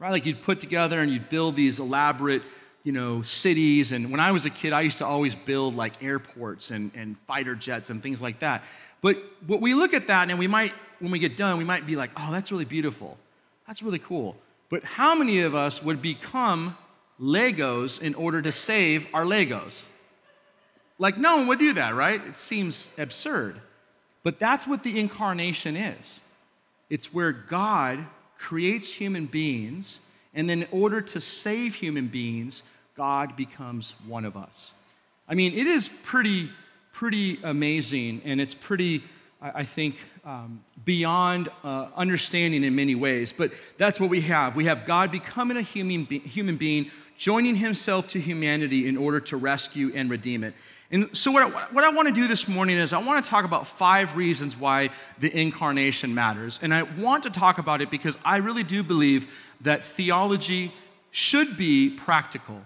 Right? 0.00 0.10
Like 0.10 0.26
you'd 0.26 0.42
put 0.42 0.58
together 0.58 0.98
and 0.98 1.08
you'd 1.08 1.28
build 1.28 1.54
these 1.54 1.78
elaborate 1.78 2.42
you 2.84 2.92
know, 2.92 3.22
cities. 3.22 3.92
And 3.92 4.10
when 4.10 4.20
I 4.20 4.32
was 4.32 4.44
a 4.44 4.50
kid, 4.50 4.72
I 4.72 4.80
used 4.80 4.98
to 4.98 5.06
always 5.06 5.34
build 5.34 5.76
like 5.76 6.02
airports 6.02 6.70
and, 6.70 6.90
and 6.94 7.16
fighter 7.26 7.54
jets 7.54 7.90
and 7.90 8.02
things 8.02 8.20
like 8.20 8.40
that. 8.40 8.62
But 9.00 9.22
what 9.46 9.60
we 9.60 9.74
look 9.74 9.94
at 9.94 10.06
that 10.08 10.30
and 10.30 10.38
we 10.38 10.46
might, 10.46 10.72
when 11.00 11.10
we 11.10 11.18
get 11.18 11.36
done, 11.36 11.58
we 11.58 11.64
might 11.64 11.86
be 11.86 11.96
like, 11.96 12.10
oh, 12.16 12.30
that's 12.32 12.50
really 12.50 12.64
beautiful. 12.64 13.18
That's 13.66 13.82
really 13.82 13.98
cool. 13.98 14.36
But 14.68 14.84
how 14.84 15.14
many 15.14 15.40
of 15.40 15.54
us 15.54 15.82
would 15.82 16.00
become 16.00 16.76
Legos 17.20 18.00
in 18.00 18.14
order 18.14 18.40
to 18.42 18.52
save 18.52 19.06
our 19.12 19.24
Legos? 19.24 19.86
Like, 20.98 21.18
no 21.18 21.36
one 21.36 21.46
would 21.48 21.58
do 21.58 21.72
that, 21.74 21.94
right? 21.94 22.24
It 22.24 22.36
seems 22.36 22.90
absurd. 22.96 23.60
But 24.22 24.38
that's 24.38 24.66
what 24.66 24.82
the 24.82 24.98
incarnation 24.98 25.76
is 25.76 26.20
it's 26.88 27.12
where 27.12 27.32
God 27.32 28.06
creates 28.38 28.92
human 28.92 29.26
beings, 29.26 30.00
and 30.34 30.48
then 30.48 30.62
in 30.62 30.68
order 30.70 31.00
to 31.00 31.20
save 31.20 31.74
human 31.74 32.08
beings, 32.08 32.62
God 32.96 33.36
becomes 33.36 33.94
one 34.06 34.24
of 34.24 34.36
us. 34.36 34.74
I 35.28 35.34
mean, 35.34 35.54
it 35.54 35.66
is 35.66 35.88
pretty, 36.02 36.50
pretty 36.92 37.38
amazing, 37.42 38.22
and 38.24 38.40
it's 38.40 38.54
pretty, 38.54 39.02
I 39.40 39.64
think, 39.64 39.96
um, 40.24 40.62
beyond 40.84 41.48
uh, 41.64 41.88
understanding 41.96 42.64
in 42.64 42.74
many 42.74 42.94
ways. 42.94 43.32
But 43.32 43.52
that's 43.78 43.98
what 43.98 44.10
we 44.10 44.20
have. 44.22 44.56
We 44.56 44.66
have 44.66 44.86
God 44.86 45.10
becoming 45.10 45.56
a 45.56 45.62
human, 45.62 46.04
be- 46.04 46.18
human 46.18 46.56
being, 46.56 46.90
joining 47.16 47.54
himself 47.54 48.06
to 48.08 48.20
humanity 48.20 48.88
in 48.88 48.96
order 48.96 49.20
to 49.20 49.36
rescue 49.36 49.92
and 49.94 50.10
redeem 50.10 50.44
it. 50.44 50.54
And 50.92 51.08
so, 51.16 51.30
what 51.32 51.42
I, 51.42 51.46
what 51.72 51.84
I 51.84 51.88
want 51.88 52.08
to 52.08 52.14
do 52.14 52.28
this 52.28 52.46
morning 52.46 52.76
is 52.76 52.92
I 52.92 52.98
want 52.98 53.24
to 53.24 53.28
talk 53.28 53.46
about 53.46 53.66
five 53.66 54.14
reasons 54.14 54.58
why 54.58 54.90
the 55.18 55.34
incarnation 55.34 56.14
matters. 56.14 56.60
And 56.62 56.74
I 56.74 56.82
want 56.82 57.22
to 57.22 57.30
talk 57.30 57.56
about 57.56 57.80
it 57.80 57.90
because 57.90 58.18
I 58.26 58.36
really 58.36 58.62
do 58.62 58.82
believe 58.82 59.32
that 59.62 59.84
theology 59.84 60.70
should 61.10 61.56
be 61.56 61.88
practical. 61.88 62.60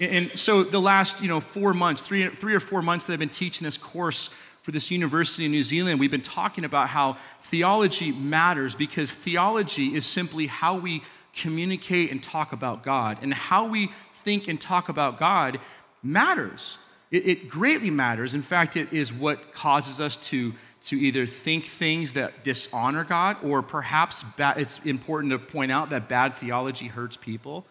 And 0.00 0.36
so, 0.36 0.64
the 0.64 0.80
last 0.80 1.22
you 1.22 1.28
know, 1.28 1.38
four 1.38 1.72
months, 1.72 2.02
three, 2.02 2.28
three 2.28 2.54
or 2.56 2.60
four 2.60 2.82
months 2.82 3.04
that 3.06 3.12
I've 3.12 3.18
been 3.20 3.28
teaching 3.28 3.64
this 3.64 3.78
course 3.78 4.30
for 4.62 4.72
this 4.72 4.90
university 4.90 5.44
in 5.44 5.52
New 5.52 5.62
Zealand, 5.62 6.00
we've 6.00 6.10
been 6.10 6.22
talking 6.22 6.64
about 6.64 6.88
how 6.88 7.18
theology 7.42 8.10
matters 8.10 8.74
because 8.74 9.12
theology 9.12 9.94
is 9.94 10.04
simply 10.04 10.48
how 10.48 10.76
we 10.76 11.04
communicate 11.36 12.10
and 12.10 12.20
talk 12.20 12.52
about 12.52 12.82
God. 12.82 13.18
And 13.22 13.32
how 13.32 13.66
we 13.66 13.92
think 14.12 14.48
and 14.48 14.60
talk 14.60 14.88
about 14.88 15.20
God 15.20 15.60
matters. 16.02 16.76
It, 17.10 17.26
it 17.26 17.48
greatly 17.48 17.90
matters. 17.90 18.34
In 18.34 18.42
fact, 18.42 18.76
it 18.76 18.92
is 18.92 19.12
what 19.12 19.52
causes 19.52 20.00
us 20.00 20.16
to, 20.16 20.54
to 20.82 20.96
either 20.96 21.26
think 21.26 21.66
things 21.66 22.12
that 22.14 22.44
dishonor 22.44 23.04
God, 23.04 23.36
or 23.42 23.62
perhaps 23.62 24.24
it's 24.38 24.80
important 24.84 25.32
to 25.32 25.38
point 25.38 25.72
out 25.72 25.90
that 25.90 26.08
bad 26.08 26.34
theology 26.34 26.86
hurts 26.86 27.16
people. 27.16 27.66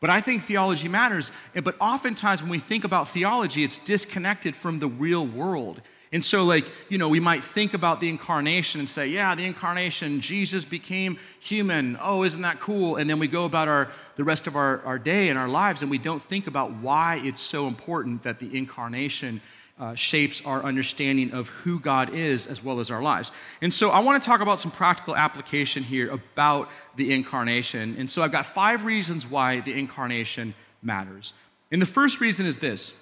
But 0.00 0.10
I 0.10 0.20
think 0.20 0.42
theology 0.42 0.88
matters. 0.88 1.32
But 1.54 1.76
oftentimes, 1.80 2.42
when 2.42 2.50
we 2.50 2.58
think 2.58 2.84
about 2.84 3.08
theology, 3.08 3.64
it's 3.64 3.78
disconnected 3.78 4.54
from 4.54 4.78
the 4.78 4.88
real 4.88 5.26
world. 5.26 5.80
And 6.14 6.24
so, 6.24 6.44
like, 6.44 6.64
you 6.88 6.96
know, 6.96 7.08
we 7.08 7.18
might 7.18 7.42
think 7.42 7.74
about 7.74 7.98
the 7.98 8.08
incarnation 8.08 8.78
and 8.78 8.88
say, 8.88 9.08
yeah, 9.08 9.34
the 9.34 9.44
incarnation, 9.44 10.20
Jesus 10.20 10.64
became 10.64 11.18
human. 11.40 11.98
Oh, 12.00 12.22
isn't 12.22 12.42
that 12.42 12.60
cool? 12.60 12.94
And 12.96 13.10
then 13.10 13.18
we 13.18 13.26
go 13.26 13.46
about 13.46 13.66
our, 13.66 13.90
the 14.14 14.22
rest 14.22 14.46
of 14.46 14.54
our, 14.54 14.80
our 14.84 14.96
day 14.96 15.28
and 15.28 15.36
our 15.36 15.48
lives, 15.48 15.82
and 15.82 15.90
we 15.90 15.98
don't 15.98 16.22
think 16.22 16.46
about 16.46 16.72
why 16.74 17.20
it's 17.24 17.40
so 17.40 17.66
important 17.66 18.22
that 18.22 18.38
the 18.38 18.56
incarnation 18.56 19.40
uh, 19.80 19.96
shapes 19.96 20.40
our 20.46 20.62
understanding 20.62 21.32
of 21.32 21.48
who 21.48 21.80
God 21.80 22.14
is 22.14 22.46
as 22.46 22.62
well 22.62 22.78
as 22.78 22.92
our 22.92 23.02
lives. 23.02 23.32
And 23.60 23.74
so 23.74 23.90
I 23.90 23.98
want 23.98 24.22
to 24.22 24.24
talk 24.24 24.40
about 24.40 24.60
some 24.60 24.70
practical 24.70 25.16
application 25.16 25.82
here 25.82 26.10
about 26.10 26.68
the 26.94 27.12
incarnation. 27.12 27.96
And 27.98 28.08
so 28.08 28.22
I've 28.22 28.30
got 28.30 28.46
five 28.46 28.84
reasons 28.84 29.26
why 29.26 29.58
the 29.62 29.76
incarnation 29.76 30.54
matters. 30.80 31.34
And 31.72 31.82
the 31.82 31.86
first 31.86 32.20
reason 32.20 32.46
is 32.46 32.58
this 32.58 32.94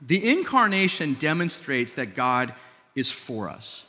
the 0.00 0.30
incarnation 0.30 1.14
demonstrates 1.14 1.94
that 1.94 2.14
God 2.14 2.54
is 2.94 3.10
for 3.10 3.48
us. 3.48 3.86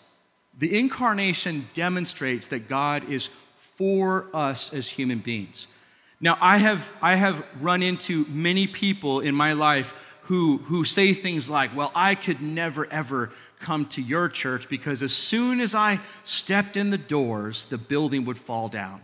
The 0.57 0.77
incarnation 0.77 1.69
demonstrates 1.73 2.47
that 2.47 2.67
God 2.67 3.09
is 3.09 3.29
for 3.75 4.25
us 4.33 4.73
as 4.73 4.87
human 4.87 5.19
beings. 5.19 5.67
Now, 6.19 6.37
I 6.41 6.57
have, 6.57 6.91
I 7.01 7.15
have 7.15 7.45
run 7.61 7.81
into 7.81 8.25
many 8.25 8.67
people 8.67 9.21
in 9.21 9.33
my 9.33 9.53
life 9.53 9.93
who, 10.23 10.57
who 10.57 10.83
say 10.83 11.13
things 11.13 11.49
like, 11.49 11.75
Well, 11.75 11.91
I 11.95 12.15
could 12.15 12.41
never, 12.41 12.91
ever 12.91 13.31
come 13.59 13.85
to 13.87 14.01
your 14.01 14.27
church 14.29 14.69
because 14.69 15.01
as 15.01 15.13
soon 15.13 15.61
as 15.61 15.73
I 15.73 15.99
stepped 16.23 16.77
in 16.77 16.89
the 16.89 16.97
doors, 16.97 17.65
the 17.65 17.77
building 17.77 18.25
would 18.25 18.37
fall 18.37 18.67
down. 18.67 19.01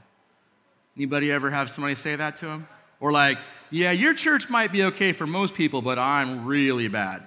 Anybody 0.97 1.31
ever 1.31 1.50
have 1.50 1.69
somebody 1.69 1.95
say 1.95 2.15
that 2.15 2.35
to 2.38 2.45
them? 2.45 2.67
Or 3.05 3.12
like, 3.12 3.38
yeah, 3.69 3.91
your 3.91 4.15
church 4.15 4.50
might 4.50 4.71
be 4.71 4.81
okay 4.85 5.12
for 5.12 5.27
most 5.27 5.53
people, 5.53 5.83
but 5.83 6.00
I'm 6.00 6.43
really 6.43 6.88
bad. 6.88 7.21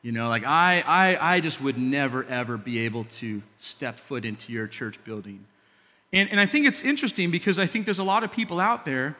You 0.00 0.12
know, 0.12 0.28
like 0.28 0.44
I, 0.46 0.84
I, 0.86 1.34
I 1.34 1.40
just 1.40 1.60
would 1.60 1.76
never, 1.76 2.22
ever 2.26 2.56
be 2.56 2.78
able 2.82 3.02
to 3.18 3.42
step 3.56 3.98
foot 3.98 4.24
into 4.24 4.52
your 4.52 4.68
church 4.68 5.02
building. 5.02 5.44
And, 6.12 6.30
and 6.30 6.38
I 6.38 6.46
think 6.46 6.66
it's 6.66 6.82
interesting 6.82 7.32
because 7.32 7.58
I 7.58 7.66
think 7.66 7.84
there's 7.84 7.98
a 7.98 8.04
lot 8.04 8.22
of 8.22 8.30
people 8.30 8.60
out 8.60 8.84
there 8.84 9.16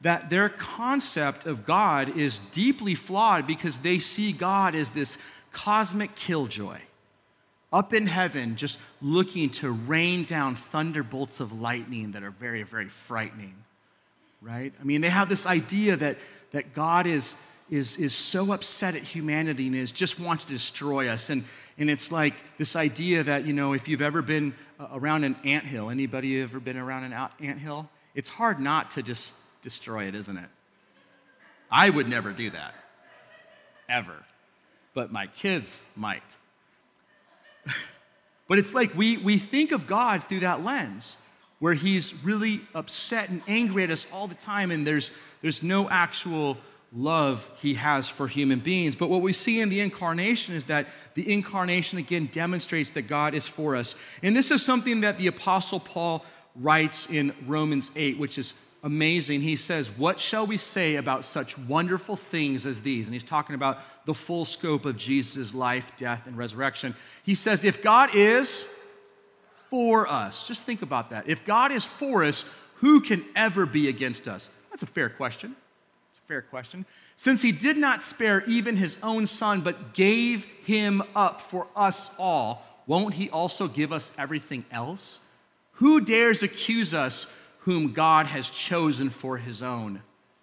that 0.00 0.30
their 0.30 0.48
concept 0.48 1.44
of 1.44 1.66
God 1.66 2.16
is 2.16 2.38
deeply 2.38 2.94
flawed 2.94 3.46
because 3.46 3.80
they 3.80 3.98
see 3.98 4.32
God 4.32 4.74
as 4.74 4.92
this 4.92 5.18
cosmic 5.52 6.16
killjoy 6.16 6.78
up 7.70 7.92
in 7.92 8.06
heaven, 8.06 8.56
just 8.56 8.78
looking 9.02 9.50
to 9.50 9.72
rain 9.72 10.24
down 10.24 10.56
thunderbolts 10.56 11.38
of 11.38 11.60
lightning 11.60 12.12
that 12.12 12.22
are 12.22 12.30
very, 12.30 12.62
very 12.62 12.88
frightening 12.88 13.63
right? 14.44 14.72
I 14.78 14.84
mean, 14.84 15.00
they 15.00 15.08
have 15.08 15.28
this 15.28 15.46
idea 15.46 15.96
that, 15.96 16.18
that 16.52 16.74
God 16.74 17.06
is, 17.06 17.34
is, 17.70 17.96
is 17.96 18.14
so 18.14 18.52
upset 18.52 18.94
at 18.94 19.02
humanity 19.02 19.66
and 19.66 19.74
is 19.74 19.90
just 19.90 20.20
wants 20.20 20.44
to 20.44 20.52
destroy 20.52 21.08
us. 21.08 21.30
And, 21.30 21.44
and 21.78 21.88
it's 21.88 22.12
like 22.12 22.34
this 22.58 22.76
idea 22.76 23.22
that, 23.22 23.46
you 23.46 23.54
know, 23.54 23.72
if 23.72 23.88
you've 23.88 24.02
ever 24.02 24.20
been 24.20 24.54
uh, 24.78 24.88
around 24.92 25.24
an 25.24 25.36
ant 25.44 25.64
hill, 25.64 25.88
anybody 25.88 26.42
ever 26.42 26.60
been 26.60 26.76
around 26.76 27.04
an 27.04 27.28
ant 27.40 27.58
hill? 27.58 27.88
It's 28.14 28.28
hard 28.28 28.60
not 28.60 28.92
to 28.92 29.02
just 29.02 29.34
destroy 29.62 30.04
it, 30.04 30.14
isn't 30.14 30.36
it? 30.36 30.48
I 31.70 31.88
would 31.88 32.08
never 32.08 32.32
do 32.32 32.50
that, 32.50 32.74
ever. 33.88 34.14
But 34.92 35.10
my 35.10 35.26
kids 35.26 35.80
might. 35.96 36.36
but 38.48 38.58
it's 38.58 38.74
like 38.74 38.94
we, 38.94 39.16
we 39.16 39.38
think 39.38 39.72
of 39.72 39.86
God 39.86 40.22
through 40.24 40.40
that 40.40 40.62
lens 40.62 41.16
where 41.64 41.72
he's 41.72 42.12
really 42.22 42.60
upset 42.74 43.30
and 43.30 43.40
angry 43.48 43.84
at 43.84 43.90
us 43.90 44.06
all 44.12 44.26
the 44.26 44.34
time, 44.34 44.70
and 44.70 44.86
there's, 44.86 45.10
there's 45.40 45.62
no 45.62 45.88
actual 45.88 46.58
love 46.92 47.48
he 47.56 47.72
has 47.72 48.06
for 48.06 48.28
human 48.28 48.58
beings. 48.58 48.94
But 48.94 49.08
what 49.08 49.22
we 49.22 49.32
see 49.32 49.62
in 49.62 49.70
the 49.70 49.80
incarnation 49.80 50.54
is 50.54 50.66
that 50.66 50.88
the 51.14 51.32
incarnation 51.32 51.98
again 51.98 52.28
demonstrates 52.30 52.90
that 52.90 53.08
God 53.08 53.32
is 53.32 53.48
for 53.48 53.76
us. 53.76 53.96
And 54.22 54.36
this 54.36 54.50
is 54.50 54.62
something 54.62 55.00
that 55.00 55.16
the 55.16 55.26
Apostle 55.28 55.80
Paul 55.80 56.26
writes 56.54 57.08
in 57.08 57.32
Romans 57.46 57.90
8, 57.96 58.18
which 58.18 58.36
is 58.36 58.52
amazing. 58.82 59.40
He 59.40 59.56
says, 59.56 59.88
What 59.88 60.20
shall 60.20 60.46
we 60.46 60.58
say 60.58 60.96
about 60.96 61.24
such 61.24 61.56
wonderful 61.56 62.16
things 62.16 62.66
as 62.66 62.82
these? 62.82 63.06
And 63.06 63.14
he's 63.14 63.24
talking 63.24 63.54
about 63.54 63.78
the 64.04 64.12
full 64.12 64.44
scope 64.44 64.84
of 64.84 64.98
Jesus' 64.98 65.54
life, 65.54 65.92
death, 65.96 66.26
and 66.26 66.36
resurrection. 66.36 66.94
He 67.22 67.34
says, 67.34 67.64
If 67.64 67.82
God 67.82 68.14
is, 68.14 68.66
for 69.70 70.06
us? 70.08 70.46
Just 70.46 70.64
think 70.64 70.82
about 70.82 71.10
that. 71.10 71.28
If 71.28 71.44
God 71.44 71.72
is 71.72 71.84
for 71.84 72.24
us, 72.24 72.44
who 72.76 73.00
can 73.00 73.24
ever 73.34 73.66
be 73.66 73.88
against 73.88 74.28
us? 74.28 74.50
That's 74.70 74.82
a 74.82 74.86
fair 74.86 75.08
question. 75.08 75.56
It's 76.10 76.18
a 76.18 76.28
fair 76.28 76.42
question. 76.42 76.84
Since 77.16 77.42
he 77.42 77.52
did 77.52 77.76
not 77.76 78.02
spare 78.02 78.44
even 78.44 78.76
his 78.76 78.98
own 79.02 79.26
son, 79.26 79.60
but 79.60 79.94
gave 79.94 80.44
him 80.64 81.02
up 81.14 81.40
for 81.40 81.66
us 81.74 82.10
all, 82.18 82.62
won't 82.86 83.14
he 83.14 83.30
also 83.30 83.68
give 83.68 83.92
us 83.92 84.12
everything 84.18 84.64
else? 84.70 85.20
Who 85.74 86.00
dares 86.00 86.42
accuse 86.42 86.94
us 86.94 87.26
whom 87.60 87.92
God 87.92 88.26
has 88.26 88.50
chosen 88.50 89.10
for 89.10 89.38
his 89.38 89.62
own? 89.62 90.02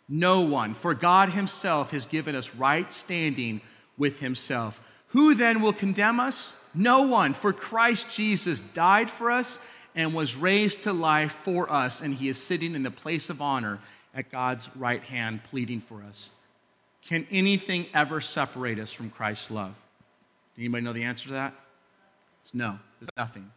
No 0.10 0.42
one, 0.42 0.74
for 0.74 0.94
God 0.94 1.30
himself 1.30 1.92
has 1.92 2.06
given 2.06 2.36
us 2.36 2.56
right 2.56 2.92
standing 2.92 3.62
with 3.98 4.20
himself. 4.20 4.82
Who 5.12 5.36
then 5.36 5.62
will 5.62 5.74
condemn 5.74 6.20
us? 6.20 6.54
No 6.74 7.04
one, 7.04 7.34
for 7.34 7.52
Christ 7.52 8.12
Jesus 8.12 8.60
died 8.60 9.12
for 9.12 9.32
us 9.32 9.60
and 9.94 10.14
was 10.14 10.36
raised 10.36 10.84
to 10.84 10.94
life 10.94 11.34
for 11.34 11.72
us, 11.72 12.02
and 12.02 12.14
he 12.14 12.30
is 12.30 12.42
sitting 12.42 12.76
in 12.76 12.82
the 12.82 12.92
place 12.92 13.30
of 13.30 13.42
honor 13.42 13.80
at 14.16 14.32
God's 14.32 14.70
right 14.76 15.04
hand, 15.04 15.44
pleading 15.44 15.82
for 15.82 16.02
us. 16.04 16.32
Can 17.06 17.28
anything 17.32 17.88
ever 17.94 18.22
separate 18.22 18.80
us 18.80 18.94
from 18.94 19.10
Christ's 19.10 19.52
love? 19.52 19.74
Does 20.54 20.60
Anybody 20.60 20.84
know 20.84 20.94
the 20.94 21.04
answer 21.04 21.28
to 21.28 21.34
that? 21.34 21.54
It's 22.42 22.54
no, 22.54 22.80
there's 23.00 23.10
nothing. 23.18 23.52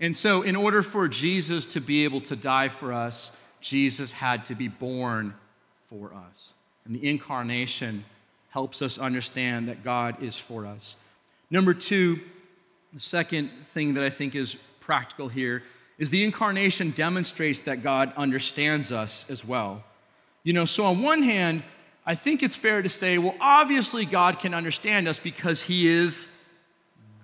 And 0.00 0.16
so, 0.16 0.42
in 0.42 0.56
order 0.56 0.82
for 0.82 1.08
Jesus 1.08 1.64
to 1.66 1.80
be 1.80 2.04
able 2.04 2.20
to 2.22 2.36
die 2.36 2.68
for 2.68 2.92
us, 2.92 3.36
Jesus 3.60 4.12
had 4.12 4.44
to 4.46 4.54
be 4.54 4.68
born 4.68 5.34
for 5.88 6.12
us. 6.12 6.54
And 6.84 6.94
the 6.96 7.08
incarnation 7.08 8.04
helps 8.52 8.82
us 8.82 8.98
understand 8.98 9.68
that 9.68 9.82
God 9.82 10.22
is 10.22 10.38
for 10.38 10.66
us. 10.66 10.96
Number 11.50 11.74
two, 11.74 12.20
the 12.92 13.00
second 13.00 13.50
thing 13.64 13.94
that 13.94 14.04
I 14.04 14.10
think 14.10 14.34
is 14.34 14.56
practical 14.80 15.28
here 15.28 15.62
is 15.98 16.10
the 16.10 16.22
incarnation 16.24 16.90
demonstrates 16.90 17.60
that 17.60 17.82
God 17.82 18.12
understands 18.16 18.92
us 18.92 19.24
as 19.30 19.44
well. 19.44 19.82
You 20.44 20.52
know, 20.52 20.64
so 20.64 20.84
on 20.84 21.02
one 21.02 21.22
hand, 21.22 21.62
I 22.04 22.14
think 22.14 22.42
it's 22.42 22.56
fair 22.56 22.82
to 22.82 22.88
say, 22.88 23.16
well, 23.18 23.36
obviously 23.40 24.04
God 24.04 24.38
can 24.38 24.54
understand 24.54 25.08
us 25.08 25.18
because 25.18 25.62
he 25.62 25.86
is 25.86 26.28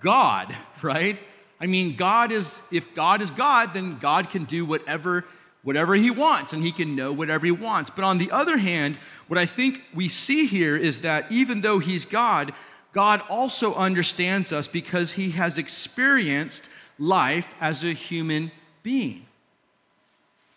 God, 0.02 0.56
right? 0.82 1.18
I 1.60 1.66
mean, 1.66 1.96
God 1.96 2.32
is, 2.32 2.62
if 2.70 2.94
God 2.94 3.20
is 3.20 3.30
God, 3.30 3.74
then 3.74 3.98
God 3.98 4.30
can 4.30 4.44
do 4.44 4.64
whatever, 4.64 5.24
whatever 5.62 5.94
he 5.94 6.10
wants 6.10 6.52
and 6.52 6.62
he 6.62 6.72
can 6.72 6.94
know 6.94 7.12
whatever 7.12 7.46
he 7.46 7.52
wants. 7.52 7.90
But 7.90 8.04
on 8.04 8.18
the 8.18 8.30
other 8.30 8.56
hand, 8.56 8.98
what 9.26 9.38
I 9.38 9.46
think 9.46 9.82
we 9.94 10.08
see 10.08 10.46
here 10.46 10.76
is 10.76 11.00
that 11.00 11.30
even 11.30 11.60
though 11.60 11.78
he's 11.78 12.04
God, 12.04 12.52
God 12.92 13.22
also 13.28 13.74
understands 13.74 14.52
us 14.52 14.68
because 14.68 15.12
he 15.12 15.30
has 15.32 15.58
experienced 15.58 16.70
life 16.98 17.54
as 17.60 17.84
a 17.84 17.92
human 17.92 18.50
being. 18.82 19.26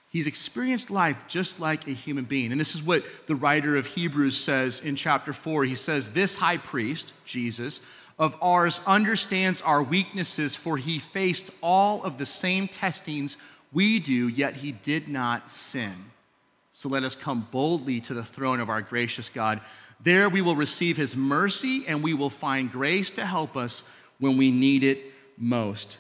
He's 0.10 0.28
experienced 0.28 0.92
life 0.92 1.26
just 1.28 1.60
like 1.60 1.88
a 1.88 1.92
human 1.92 2.26
being. 2.26 2.52
And 2.52 2.60
this 2.60 2.76
is 2.76 2.84
what 2.84 3.06
the 3.28 3.36
writer 3.36 3.78
of 3.78 3.86
Hebrews 3.86 4.36
says 4.36 4.82
in 4.82 4.98
chapter 4.98 5.32
4. 5.32 5.64
He 5.64 5.76
says, 5.76 6.12
This 6.12 6.36
high 6.36 6.58
priest, 6.58 7.14
Jesus, 7.24 7.80
of 8.20 8.36
ours 8.42 8.82
understands 8.86 9.62
our 9.62 9.82
weaknesses, 9.82 10.54
for 10.56 10.76
he 10.76 11.00
faced 11.00 11.50
all 11.62 12.04
of 12.04 12.18
the 12.18 12.26
same 12.26 12.68
testings 12.68 13.38
we 13.72 14.00
do, 14.00 14.28
yet 14.28 14.56
he 14.56 14.72
did 14.72 15.08
not 15.08 15.50
sin. 15.52 15.94
So 16.72 16.90
let 16.90 17.04
us 17.04 17.16
come 17.16 17.48
boldly 17.52 18.02
to 18.02 18.14
the 18.14 18.24
throne 18.24 18.60
of 18.60 18.70
our 18.70 18.82
gracious 18.82 19.30
God. 19.30 19.62
There 20.04 20.30
we 20.30 20.42
will 20.42 20.56
receive 20.56 20.98
his 20.98 21.16
mercy 21.16 21.86
and 21.88 22.02
we 22.02 22.14
will 22.14 22.30
find 22.30 22.72
grace 22.72 23.12
to 23.12 23.26
help 23.26 23.56
us 23.56 23.84
when 24.20 24.38
we 24.38 24.52
need 24.52 24.84
it 24.84 25.00
most. 25.38 25.98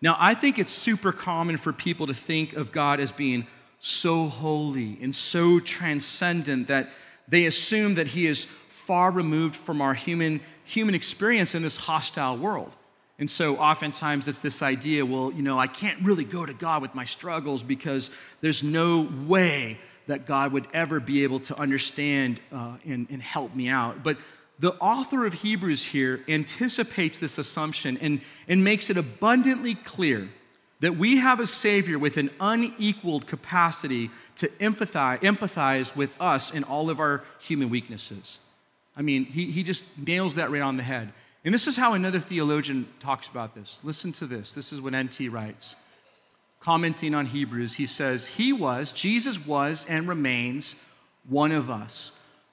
Now, 0.00 0.16
I 0.18 0.34
think 0.34 0.58
it's 0.58 0.72
super 0.72 1.12
common 1.12 1.56
for 1.56 1.72
people 1.72 2.06
to 2.06 2.14
think 2.14 2.54
of 2.54 2.72
God 2.72 3.00
as 3.00 3.10
being 3.10 3.46
so 3.80 4.26
holy 4.26 4.98
and 5.00 5.14
so 5.14 5.60
transcendent 5.60 6.68
that 6.68 6.90
they 7.26 7.46
assume 7.46 7.94
that 7.94 8.08
he 8.08 8.26
is 8.26 8.44
far 8.68 9.10
removed 9.10 9.54
from 9.54 9.80
our 9.80 9.94
human, 9.94 10.40
human 10.64 10.94
experience 10.94 11.54
in 11.54 11.62
this 11.62 11.76
hostile 11.76 12.36
world. 12.36 12.72
And 13.18 13.28
so 13.28 13.56
oftentimes 13.56 14.28
it's 14.28 14.38
this 14.38 14.62
idea 14.62 15.04
well, 15.04 15.32
you 15.32 15.42
know, 15.42 15.58
I 15.58 15.66
can't 15.66 16.00
really 16.02 16.24
go 16.24 16.46
to 16.46 16.54
God 16.54 16.82
with 16.82 16.94
my 16.94 17.04
struggles 17.04 17.62
because 17.62 18.10
there's 18.40 18.62
no 18.62 19.08
way 19.26 19.78
that 20.06 20.26
God 20.26 20.52
would 20.52 20.66
ever 20.72 21.00
be 21.00 21.22
able 21.24 21.40
to 21.40 21.58
understand 21.58 22.40
uh, 22.52 22.76
and, 22.86 23.06
and 23.10 23.20
help 23.20 23.54
me 23.54 23.68
out. 23.68 24.02
But 24.02 24.18
the 24.58 24.72
author 24.74 25.26
of 25.26 25.34
Hebrews 25.34 25.84
here 25.84 26.24
anticipates 26.28 27.18
this 27.18 27.38
assumption 27.38 27.98
and, 27.98 28.20
and 28.48 28.64
makes 28.64 28.90
it 28.90 28.96
abundantly 28.96 29.74
clear 29.74 30.28
that 30.80 30.96
we 30.96 31.16
have 31.16 31.40
a 31.40 31.46
Savior 31.46 31.98
with 31.98 32.16
an 32.16 32.30
unequaled 32.40 33.26
capacity 33.26 34.10
to 34.36 34.48
empathize, 34.60 35.20
empathize 35.20 35.94
with 35.94 36.20
us 36.20 36.52
in 36.52 36.64
all 36.64 36.88
of 36.88 37.00
our 37.00 37.24
human 37.40 37.68
weaknesses. 37.68 38.38
I 38.96 39.02
mean, 39.02 39.24
he, 39.24 39.46
he 39.46 39.62
just 39.62 39.84
nails 39.98 40.36
that 40.36 40.50
right 40.50 40.62
on 40.62 40.76
the 40.76 40.82
head. 40.82 41.12
And 41.44 41.54
this 41.54 41.66
is 41.66 41.76
how 41.76 41.94
another 41.94 42.20
theologian 42.20 42.88
talks 43.00 43.28
about 43.28 43.54
this. 43.54 43.78
Listen 43.82 44.12
to 44.12 44.26
this. 44.26 44.54
This 44.54 44.72
is 44.72 44.80
what 44.80 44.94
N.T. 44.94 45.28
writes. 45.28 45.76
Commenting 46.60 47.14
on 47.14 47.26
Hebrews, 47.26 47.74
he 47.74 47.86
says, 47.86 48.26
He 48.26 48.52
was, 48.52 48.92
Jesus 48.92 49.44
was, 49.46 49.86
and 49.86 50.08
remains 50.08 50.74
one 51.28 51.52
of 51.52 51.70
us 51.70 52.12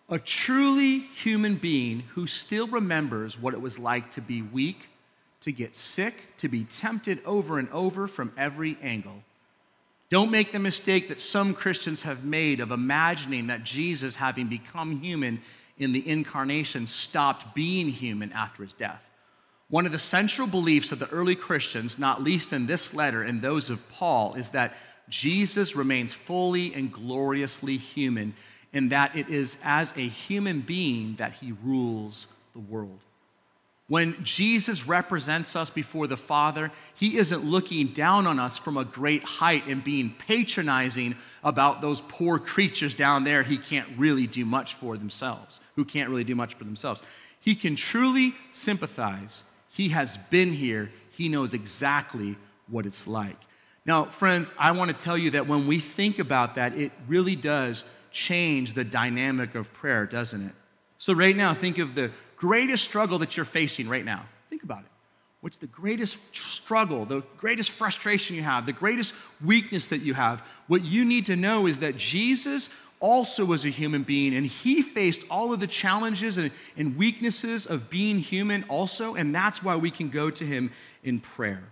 a 0.10 0.20
truly 0.20 1.00
human 1.00 1.56
being 1.56 2.02
who 2.14 2.28
still 2.28 2.68
remembers 2.68 3.40
what 3.40 3.54
it 3.54 3.62
was 3.62 3.80
like 3.80 4.12
to 4.12 4.22
be 4.22 4.42
weak, 4.42 4.88
to 5.42 5.52
get 5.52 5.76
sick, 5.76 6.14
to 6.38 6.48
be 6.48 6.64
tempted 6.64 7.20
over 7.26 7.58
and 7.58 7.70
over 7.70 8.08
from 8.08 8.32
every 8.38 8.78
angle. 8.82 9.24
Don't 10.10 10.30
make 10.30 10.52
the 10.52 10.60
mistake 10.60 11.08
that 11.08 11.22
some 11.22 11.56
Christians 11.56 12.04
have 12.04 12.24
made 12.24 12.60
of 12.60 12.70
imagining 12.70 13.48
that 13.48 13.64
Jesus, 13.64 14.16
having 14.16 14.46
become 14.46 15.02
human 15.02 15.42
in 15.78 15.92
the 15.92 16.08
incarnation, 16.08 16.88
stopped 16.88 17.54
being 17.54 17.90
human 17.90 18.32
after 18.32 18.64
his 18.64 18.74
death. 18.74 19.10
One 19.68 19.86
of 19.86 19.92
the 19.92 20.00
central 20.00 20.48
beliefs 20.48 20.92
of 20.92 21.00
the 21.00 21.10
early 21.10 21.36
Christians, 21.36 21.98
not 21.98 22.24
least 22.24 22.54
in 22.54 22.68
this 22.68 22.94
letter 22.94 23.24
and 23.24 23.42
those 23.42 23.70
of 23.70 23.88
Paul, 23.90 24.36
is 24.36 24.52
that 24.52 24.76
Jesus 25.10 25.76
remains 25.76 26.14
fully 26.14 26.74
and 26.74 26.92
gloriously 26.92 27.78
human 27.78 28.36
in 28.74 28.90
that 28.90 29.16
it 29.16 29.30
is 29.30 29.58
as 29.64 29.92
a 29.98 30.08
human 30.08 30.62
being 30.62 31.16
that 31.16 31.34
he 31.34 31.54
rules 31.64 32.28
the 32.54 32.60
world. 32.60 33.00
When 33.88 34.24
Jesus 34.24 34.88
represents 34.88 35.56
us 35.56 35.70
before 35.70 36.08
the 36.08 36.18
Father, 36.18 36.72
he 36.96 37.18
isn't 37.18 37.44
looking 37.44 37.88
down 37.90 38.26
on 38.26 38.40
us 38.40 38.58
from 38.58 38.78
a 38.78 38.84
great 38.84 39.24
height 39.24 39.68
and 39.68 39.84
being 39.84 40.16
patronizing 40.18 41.16
about 41.44 41.82
those 41.82 42.02
poor 42.02 42.40
creatures 42.40 42.96
down 42.96 43.24
there 43.24 43.44
he 43.44 43.58
can't 43.58 43.88
really 43.96 44.26
do 44.26 44.44
much 44.44 44.74
for 44.74 44.98
themselves, 44.98 45.60
who 45.76 45.86
can't 45.86 46.10
really 46.10 46.24
do 46.24 46.34
much 46.34 46.56
for 46.56 46.64
themselves. 46.64 47.04
He 47.40 47.54
can 47.54 47.76
truly 47.76 48.34
sympathize. 48.50 49.44
He 49.70 49.90
has 49.90 50.18
been 50.18 50.52
here, 50.52 50.92
he 51.12 51.30
knows 51.30 51.54
exactly 51.54 52.38
what 52.68 52.88
it's 52.88 53.06
like. 53.06 53.38
Now, 53.86 54.06
friends, 54.06 54.52
I 54.58 54.72
want 54.72 54.96
to 54.96 55.04
tell 55.04 55.18
you 55.18 55.30
that 55.32 55.48
when 55.48 55.68
we 55.68 55.80
think 55.80 56.18
about 56.18 56.56
that, 56.56 56.76
it 56.76 56.92
really 57.08 57.36
does 57.36 57.86
change 58.10 58.74
the 58.74 58.84
dynamic 58.84 59.54
of 59.54 59.72
prayer, 59.74 60.08
doesn't 60.08 60.48
it? 60.48 60.54
So, 60.98 61.14
right 61.14 61.36
now, 61.36 61.54
think 61.54 61.78
of 61.78 61.94
the 61.94 62.10
greatest 62.46 62.84
struggle 62.84 63.18
that 63.20 63.36
you're 63.36 63.46
facing 63.46 63.90
right 63.90 64.06
now. 64.06 64.24
Think 64.50 64.64
about 64.64 64.80
it. 64.80 64.92
What's 65.42 65.58
the 65.58 65.68
greatest 65.68 66.18
struggle, 66.34 67.06
the 67.06 67.24
greatest 67.38 67.72
frustration 67.72 68.36
you 68.36 68.44
have, 68.44 68.66
the 68.66 68.74
greatest 68.74 69.14
weakness 69.44 69.88
that 69.88 70.02
you 70.02 70.14
have? 70.14 70.44
What 70.68 70.84
you 70.84 71.06
need 71.06 71.26
to 71.28 71.36
know 71.36 71.68
is 71.68 71.80
that 71.80 71.98
Jesus 71.98 72.70
also 73.00 73.46
was 73.46 73.66
a 73.66 73.70
human 73.70 74.04
being 74.04 74.36
and 74.36 74.46
he 74.46 74.82
faced 74.82 75.24
all 75.30 75.54
of 75.54 75.60
the 75.60 75.68
challenges 75.68 76.38
and, 76.38 76.52
and 76.78 76.98
weaknesses 76.98 77.66
of 77.66 77.90
being 77.90 78.20
human 78.20 78.64
also, 78.70 79.16
and 79.16 79.34
that's 79.34 79.62
why 79.64 79.76
we 79.76 79.92
can 79.92 80.10
go 80.10 80.30
to 80.30 80.46
him 80.46 80.72
in 81.04 81.20
prayer. 81.20 81.64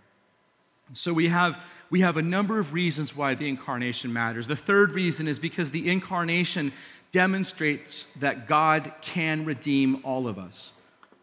So 0.94 1.14
we 1.14 1.28
have, 1.30 1.60
we 1.90 2.02
have 2.02 2.18
a 2.18 2.22
number 2.22 2.60
of 2.60 2.74
reasons 2.74 3.16
why 3.16 3.36
the 3.36 3.48
incarnation 3.48 4.14
matters. 4.14 4.48
The 4.48 4.56
third 4.56 4.92
reason 4.92 5.28
is 5.28 5.40
because 5.40 5.72
the 5.72 5.90
incarnation 5.90 6.74
demonstrates 7.14 8.08
that 8.20 8.48
God 8.48 8.92
can 9.02 9.46
redeem 9.46 10.02
all 10.04 10.28
of 10.28 10.38
us. 10.38 10.74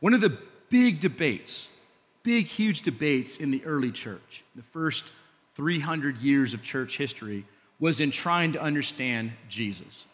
One 0.01 0.15
of 0.15 0.23
the 0.23 0.39
big 0.71 1.01
debates, 1.01 1.69
big, 2.23 2.47
huge 2.47 2.81
debates 2.81 3.37
in 3.37 3.51
the 3.51 3.63
early 3.67 3.93
church, 3.93 4.43
the 4.57 4.63
first 4.63 5.05
300 5.57 6.17
years 6.19 6.55
of 6.55 6.63
church 6.63 6.97
history, 6.97 7.45
was 7.79 8.01
in 8.01 8.11
trying 8.11 8.53
to 8.53 8.63
understand 8.63 9.33
Jesus. 9.51 10.07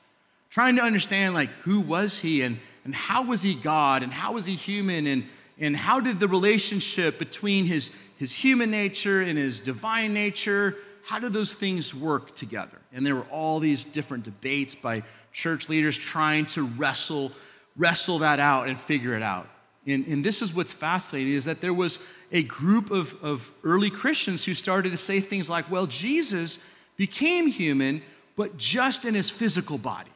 Trying 0.51 0.75
to 0.77 0.83
understand, 0.83 1.35
like, 1.35 1.51
who 1.63 1.81
was 1.81 2.19
he 2.19 2.43
and, 2.43 2.59
and 2.85 2.93
how 2.93 3.23
was 3.23 3.43
he 3.43 3.55
God 3.55 4.03
and 4.03 4.13
how 4.13 4.33
was 4.33 4.47
he 4.47 4.57
human 4.57 5.07
and, 5.07 5.25
and 5.59 5.77
how 5.77 6.01
did 6.01 6.19
the 6.19 6.27
relationship 6.27 7.19
between 7.21 7.67
his 7.67 7.93
his 8.17 8.33
human 8.33 8.71
nature 8.71 9.23
and 9.23 9.39
his 9.39 9.61
divine 9.61 10.15
nature, 10.15 10.77
how 11.05 11.19
do 11.19 11.29
those 11.29 11.55
things 11.55 11.95
work 11.95 12.35
together? 12.35 12.79
And 12.97 13.07
there 13.07 13.15
were 13.15 13.27
all 13.31 13.61
these 13.61 13.85
different 13.85 14.25
debates 14.25 14.75
by 14.75 15.03
church 15.31 15.69
leaders 15.69 15.97
trying 15.97 16.47
to 16.47 16.63
wrestle, 16.63 17.31
wrestle 17.77 18.21
that 18.21 18.41
out 18.41 18.69
and 18.69 18.81
figure 18.81 19.15
it 19.15 19.23
out. 19.23 19.47
And, 19.87 20.07
and 20.07 20.25
this 20.25 20.41
is 20.41 20.55
what's 20.55 20.73
fascinating 20.73 21.35
is 21.35 21.45
that 21.45 21.61
there 21.61 21.75
was 21.75 21.99
a 22.33 22.43
group 22.43 22.91
of, 22.91 23.15
of 23.23 23.53
early 23.63 23.91
Christians 23.91 24.47
who 24.47 24.55
started 24.55 24.93
to 24.93 24.97
say 24.97 25.21
things 25.21 25.51
like, 25.51 25.71
well, 25.71 25.87
Jesus 25.87 26.59
became 26.97 27.49
human, 27.49 28.03
but 28.35 28.57
just 28.57 29.05
in 29.05 29.15
his 29.15 29.29
physical 29.29 29.77
body. 29.77 30.11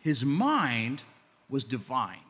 His 0.00 0.22
mind 0.22 1.02
was 1.48 1.64
divine. 1.64 2.20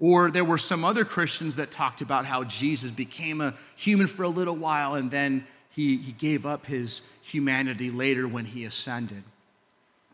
Or 0.00 0.32
there 0.32 0.44
were 0.44 0.58
some 0.58 0.84
other 0.84 1.04
Christians 1.04 1.56
that 1.56 1.70
talked 1.70 2.00
about 2.00 2.26
how 2.26 2.42
Jesus 2.42 2.90
became 2.90 3.40
a 3.40 3.54
human 3.76 4.08
for 4.08 4.24
a 4.24 4.28
little 4.28 4.56
while 4.56 4.96
and 4.96 5.12
then 5.12 5.46
he, 5.70 5.96
he 5.96 6.12
gave 6.12 6.44
up 6.44 6.66
his 6.66 7.02
humanity 7.22 7.90
later 7.90 8.28
when 8.28 8.44
he 8.44 8.64
ascended. 8.64 9.22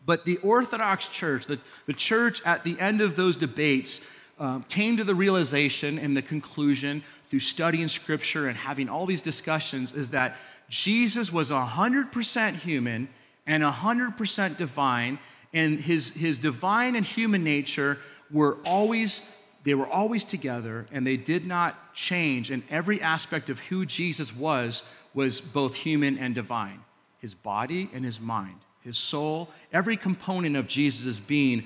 But 0.05 0.25
the 0.25 0.37
Orthodox 0.37 1.07
Church, 1.07 1.45
the, 1.45 1.61
the 1.85 1.93
church 1.93 2.41
at 2.45 2.63
the 2.63 2.79
end 2.79 3.01
of 3.01 3.15
those 3.15 3.35
debates, 3.35 4.01
um, 4.39 4.63
came 4.63 4.97
to 4.97 5.03
the 5.03 5.13
realization 5.13 5.99
and 5.99 6.17
the 6.17 6.21
conclusion 6.21 7.03
through 7.29 7.39
studying 7.39 7.87
scripture 7.87 8.47
and 8.47 8.57
having 8.57 8.89
all 8.89 9.05
these 9.05 9.21
discussions 9.21 9.91
is 9.93 10.09
that 10.09 10.37
Jesus 10.67 11.31
was 11.31 11.51
100% 11.51 12.55
human 12.55 13.07
and 13.45 13.63
100% 13.63 14.57
divine, 14.57 15.19
and 15.53 15.79
his, 15.79 16.11
his 16.11 16.39
divine 16.39 16.95
and 16.95 17.05
human 17.05 17.43
nature 17.43 17.99
were 18.31 18.57
always 18.65 19.21
they 19.63 19.75
were 19.75 19.87
always 19.87 20.25
together 20.25 20.87
and 20.91 21.05
they 21.05 21.17
did 21.17 21.45
not 21.45 21.93
change 21.93 22.49
and 22.49 22.63
every 22.69 22.99
aspect 23.01 23.49
of 23.49 23.59
who 23.59 23.85
jesus 23.85 24.35
was 24.35 24.83
was 25.13 25.41
both 25.41 25.75
human 25.75 26.17
and 26.17 26.33
divine 26.33 26.79
his 27.19 27.35
body 27.35 27.89
and 27.93 28.03
his 28.03 28.19
mind 28.19 28.57
his 28.83 28.97
soul 28.97 29.49
every 29.71 29.97
component 29.97 30.55
of 30.55 30.67
jesus' 30.67 31.19
being 31.19 31.65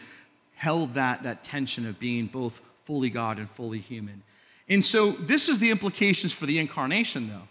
held 0.56 0.94
that, 0.94 1.24
that 1.24 1.44
tension 1.44 1.86
of 1.86 2.00
being 2.00 2.28
both 2.28 2.62
fully 2.86 3.10
god 3.10 3.38
and 3.38 3.50
fully 3.50 3.80
human. 3.80 4.24
And 4.70 4.84
so 4.84 5.12
this 5.12 5.50
is 5.50 5.60
the 5.60 5.70
implications 5.70 6.32
for 6.32 6.46
the 6.46 6.60
incarnation 6.60 7.30
though 7.30 7.48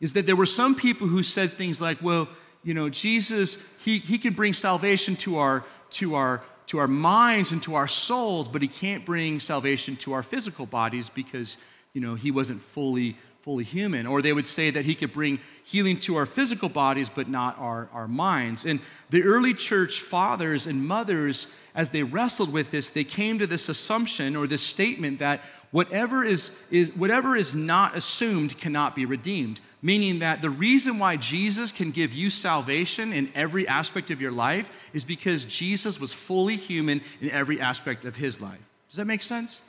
is 0.00 0.14
that 0.14 0.26
there 0.26 0.36
were 0.36 0.46
some 0.46 0.74
people 0.74 1.06
who 1.06 1.22
said 1.22 1.52
things 1.52 1.80
like 1.80 2.00
well 2.02 2.28
you 2.62 2.74
know 2.74 2.88
jesus 2.88 3.58
he, 3.84 3.98
he 3.98 4.18
can 4.18 4.34
bring 4.34 4.52
salvation 4.52 5.16
to 5.16 5.38
our 5.38 5.64
to 5.90 6.14
our 6.14 6.42
to 6.70 6.78
our 6.78 6.86
minds 6.86 7.50
and 7.50 7.60
to 7.60 7.74
our 7.74 7.88
souls, 7.88 8.46
but 8.46 8.62
he 8.62 8.68
can't 8.68 9.04
bring 9.04 9.40
salvation 9.40 9.96
to 9.96 10.12
our 10.12 10.22
physical 10.22 10.66
bodies 10.66 11.10
because, 11.10 11.58
you 11.94 12.00
know, 12.00 12.14
he 12.14 12.30
wasn't 12.30 12.60
fully 12.60 13.16
fully 13.42 13.64
human. 13.64 14.06
Or 14.06 14.22
they 14.22 14.32
would 14.32 14.46
say 14.46 14.70
that 14.70 14.84
he 14.84 14.94
could 14.94 15.12
bring 15.12 15.40
healing 15.64 15.98
to 16.00 16.16
our 16.16 16.26
physical 16.26 16.68
bodies, 16.68 17.08
but 17.08 17.28
not 17.28 17.58
our, 17.58 17.88
our 17.92 18.08
minds. 18.08 18.66
And 18.66 18.80
the 19.10 19.22
early 19.22 19.54
church 19.54 20.00
fathers 20.00 20.66
and 20.66 20.86
mothers, 20.86 21.46
as 21.74 21.90
they 21.90 22.02
wrestled 22.02 22.52
with 22.52 22.70
this, 22.70 22.90
they 22.90 23.04
came 23.04 23.38
to 23.38 23.46
this 23.46 23.68
assumption 23.68 24.36
or 24.36 24.46
this 24.46 24.62
statement 24.62 25.18
that 25.20 25.40
whatever 25.70 26.24
is, 26.24 26.50
is, 26.70 26.94
whatever 26.94 27.36
is 27.36 27.54
not 27.54 27.96
assumed 27.96 28.58
cannot 28.58 28.94
be 28.94 29.06
redeemed. 29.06 29.60
Meaning 29.82 30.18
that 30.18 30.42
the 30.42 30.50
reason 30.50 30.98
why 30.98 31.16
Jesus 31.16 31.72
can 31.72 31.90
give 31.90 32.12
you 32.12 32.28
salvation 32.28 33.14
in 33.14 33.32
every 33.34 33.66
aspect 33.66 34.10
of 34.10 34.20
your 34.20 34.32
life 34.32 34.70
is 34.92 35.04
because 35.04 35.46
Jesus 35.46 35.98
was 35.98 36.12
fully 36.12 36.56
human 36.56 37.00
in 37.22 37.30
every 37.30 37.58
aspect 37.60 38.04
of 38.04 38.16
his 38.16 38.42
life. 38.42 38.60
Does 38.90 38.98
that 38.98 39.06
make 39.06 39.22
sense? 39.22 39.62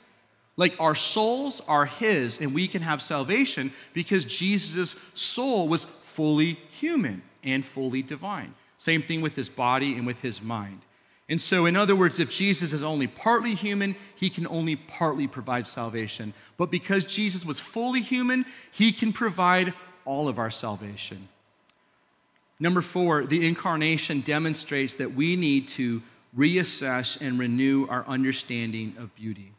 Like 0.56 0.78
our 0.78 0.94
souls 0.94 1.62
are 1.66 1.86
His, 1.86 2.40
and 2.40 2.54
we 2.54 2.68
can 2.68 2.82
have 2.82 3.00
salvation 3.00 3.72
because 3.92 4.24
Jesus' 4.24 4.96
soul 5.14 5.68
was 5.68 5.84
fully 6.02 6.58
human 6.72 7.22
and 7.42 7.64
fully 7.64 8.02
divine. 8.02 8.54
Same 8.76 9.02
thing 9.02 9.20
with 9.22 9.34
His 9.34 9.48
body 9.48 9.94
and 9.94 10.06
with 10.06 10.20
His 10.20 10.42
mind. 10.42 10.80
And 11.28 11.40
so, 11.40 11.66
in 11.66 11.76
other 11.76 11.96
words, 11.96 12.18
if 12.18 12.28
Jesus 12.28 12.74
is 12.74 12.82
only 12.82 13.06
partly 13.06 13.54
human, 13.54 13.96
He 14.16 14.28
can 14.28 14.46
only 14.48 14.76
partly 14.76 15.26
provide 15.26 15.66
salvation. 15.66 16.34
But 16.58 16.70
because 16.70 17.04
Jesus 17.04 17.44
was 17.46 17.58
fully 17.58 18.02
human, 18.02 18.44
He 18.70 18.92
can 18.92 19.12
provide 19.12 19.72
all 20.04 20.28
of 20.28 20.38
our 20.38 20.50
salvation. 20.50 21.28
Number 22.60 22.82
four, 22.82 23.24
the 23.24 23.46
incarnation 23.46 24.20
demonstrates 24.20 24.96
that 24.96 25.14
we 25.14 25.36
need 25.36 25.68
to 25.68 26.02
reassess 26.36 27.20
and 27.20 27.38
renew 27.38 27.86
our 27.88 28.06
understanding 28.06 28.94
of 28.98 29.14
beauty. 29.14 29.52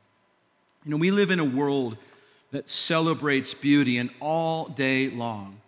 You 0.85 0.91
know, 0.91 0.97
we 0.97 1.11
live 1.11 1.31
in 1.31 1.39
a 1.39 1.45
world 1.45 1.97
that 2.51 2.67
celebrates 2.67 3.53
beauty, 3.53 3.97
and 3.97 4.09
all 4.19 4.67
day 4.67 5.09
long, 5.09 5.61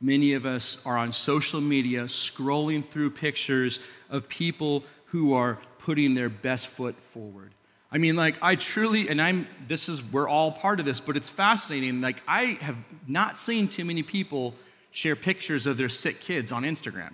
many 0.00 0.34
of 0.34 0.46
us 0.46 0.78
are 0.86 0.96
on 0.96 1.12
social 1.12 1.60
media 1.60 2.04
scrolling 2.04 2.84
through 2.84 3.10
pictures 3.10 3.80
of 4.08 4.28
people 4.28 4.84
who 5.06 5.34
are 5.34 5.58
putting 5.78 6.14
their 6.14 6.28
best 6.28 6.68
foot 6.68 6.94
forward. 7.00 7.50
I 7.90 7.98
mean, 7.98 8.16
like, 8.16 8.38
I 8.40 8.54
truly, 8.54 9.08
and 9.08 9.20
I'm, 9.20 9.46
this 9.68 9.88
is, 9.88 10.02
we're 10.02 10.28
all 10.28 10.52
part 10.52 10.80
of 10.80 10.86
this, 10.86 11.00
but 11.00 11.16
it's 11.16 11.28
fascinating. 11.28 12.00
Like, 12.00 12.22
I 12.26 12.56
have 12.62 12.76
not 13.06 13.38
seen 13.38 13.68
too 13.68 13.84
many 13.84 14.02
people 14.02 14.54
share 14.92 15.16
pictures 15.16 15.66
of 15.66 15.76
their 15.76 15.88
sick 15.88 16.20
kids 16.20 16.52
on 16.52 16.62
Instagram, 16.62 17.12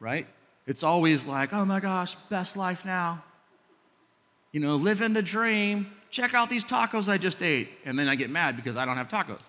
right? 0.00 0.26
It's 0.66 0.82
always 0.82 1.26
like, 1.26 1.52
oh 1.52 1.64
my 1.64 1.80
gosh, 1.80 2.14
best 2.30 2.56
life 2.56 2.84
now. 2.84 3.22
You 4.52 4.60
know, 4.60 4.76
living 4.76 5.12
the 5.12 5.22
dream 5.22 5.92
check 6.10 6.34
out 6.34 6.48
these 6.50 6.64
tacos 6.64 7.08
I 7.08 7.18
just 7.18 7.42
ate. 7.42 7.70
And 7.84 7.98
then 7.98 8.08
I 8.08 8.14
get 8.14 8.30
mad 8.30 8.56
because 8.56 8.76
I 8.76 8.84
don't 8.84 8.96
have 8.96 9.08
tacos, 9.08 9.42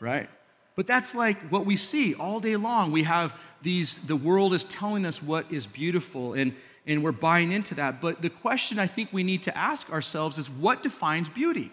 right? 0.00 0.28
But 0.76 0.86
that's 0.86 1.14
like 1.14 1.40
what 1.48 1.66
we 1.66 1.74
see 1.76 2.14
all 2.14 2.38
day 2.38 2.56
long. 2.56 2.92
We 2.92 3.02
have 3.02 3.34
these, 3.62 3.98
the 3.98 4.16
world 4.16 4.54
is 4.54 4.64
telling 4.64 5.04
us 5.04 5.20
what 5.22 5.50
is 5.50 5.66
beautiful, 5.66 6.34
and, 6.34 6.54
and 6.86 7.02
we're 7.02 7.12
buying 7.12 7.50
into 7.50 7.74
that. 7.74 8.00
But 8.00 8.22
the 8.22 8.30
question 8.30 8.78
I 8.78 8.86
think 8.86 9.12
we 9.12 9.24
need 9.24 9.42
to 9.44 9.58
ask 9.58 9.92
ourselves 9.92 10.38
is 10.38 10.48
what 10.48 10.84
defines 10.84 11.28
beauty? 11.28 11.72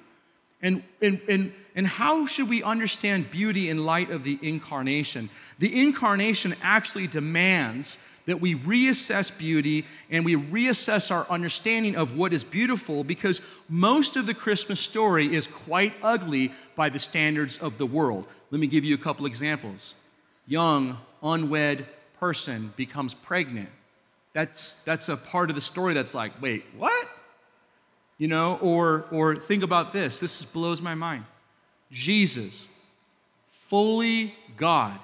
And, 0.62 0.84
and, 1.02 1.22
and, 1.28 1.54
and 1.76 1.86
how 1.86 2.26
should 2.26 2.50
we 2.50 2.63
understand 2.63 3.30
beauty 3.30 3.70
in 3.70 3.86
light 3.86 4.10
of 4.10 4.24
the 4.24 4.39
incarnation? 4.41 5.30
The 5.60 5.82
incarnation 5.82 6.56
actually 6.62 7.08
demands 7.08 8.00
that 8.26 8.41
we 8.41 8.56
reassess 8.56 9.36
beauty 9.36 9.86
and 10.10 10.26
we 10.26 10.36
reassess 10.36 11.12
our 11.12 11.28
understanding 11.30 11.96
of 11.96 12.18
what 12.18 12.34
is 12.34 12.44
beautiful 12.44 13.04
because 13.04 13.41
most 13.70 14.15
of 14.15 14.26
the 14.26 14.34
Christmas 14.34 14.80
story 14.80 15.34
is 15.36 15.48
quite 15.48 15.94
ugly 16.02 16.52
by 16.76 16.89
the 16.89 17.00
standards 17.00 17.58
of 17.60 17.78
the 17.78 17.86
world. 17.86 18.26
Let 18.52 18.60
me 18.60 18.68
give 18.68 18.84
you 18.84 18.96
a 18.96 19.00
couple 19.00 19.26
examples. 19.26 19.94
Young, 20.48 20.98
unwed 21.22 21.86
person 22.20 22.74
becomes 22.76 23.13
pregnant. 23.13 23.70
That's, 24.34 24.74
that's 24.86 25.10
a 25.10 25.18
part 25.18 25.50
of 25.50 25.56
the 25.56 25.62
story 25.62 25.94
that's 25.94 26.13
like, 26.13 26.41
wait, 26.41 26.65
what? 26.76 27.08
You 28.17 28.28
know, 28.30 28.58
or, 28.62 29.06
or 29.12 29.36
think 29.36 29.63
about 29.63 29.91
this. 29.91 30.19
This 30.19 30.45
blows 30.45 30.82
my 30.82 30.95
mind. 30.95 31.25
Jesus, 31.91 32.65
fully 33.51 34.36
God, 34.58 34.99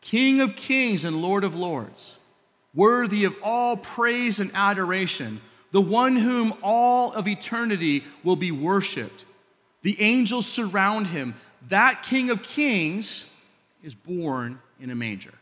King 0.00 0.40
of 0.40 0.54
kings 0.54 1.04
and 1.04 1.20
Lord 1.20 1.42
of 1.42 1.56
lords, 1.56 2.14
worthy 2.74 3.24
of 3.24 3.34
all 3.42 3.76
praise 3.76 4.38
and 4.38 4.52
adoration, 4.54 5.40
the 5.72 5.80
one 5.80 6.14
whom 6.14 6.54
all 6.62 7.12
of 7.12 7.26
eternity 7.26 8.04
will 8.22 8.36
be 8.36 8.52
worshiped. 8.52 9.24
The 9.82 10.00
angels 10.00 10.46
surround 10.46 11.08
him. 11.08 11.34
That 11.68 12.04
King 12.04 12.30
of 12.30 12.42
kings 12.42 13.26
is 13.82 13.94
born 13.94 14.60
in 14.80 14.90
a 14.90 14.94
manger. 14.94 15.34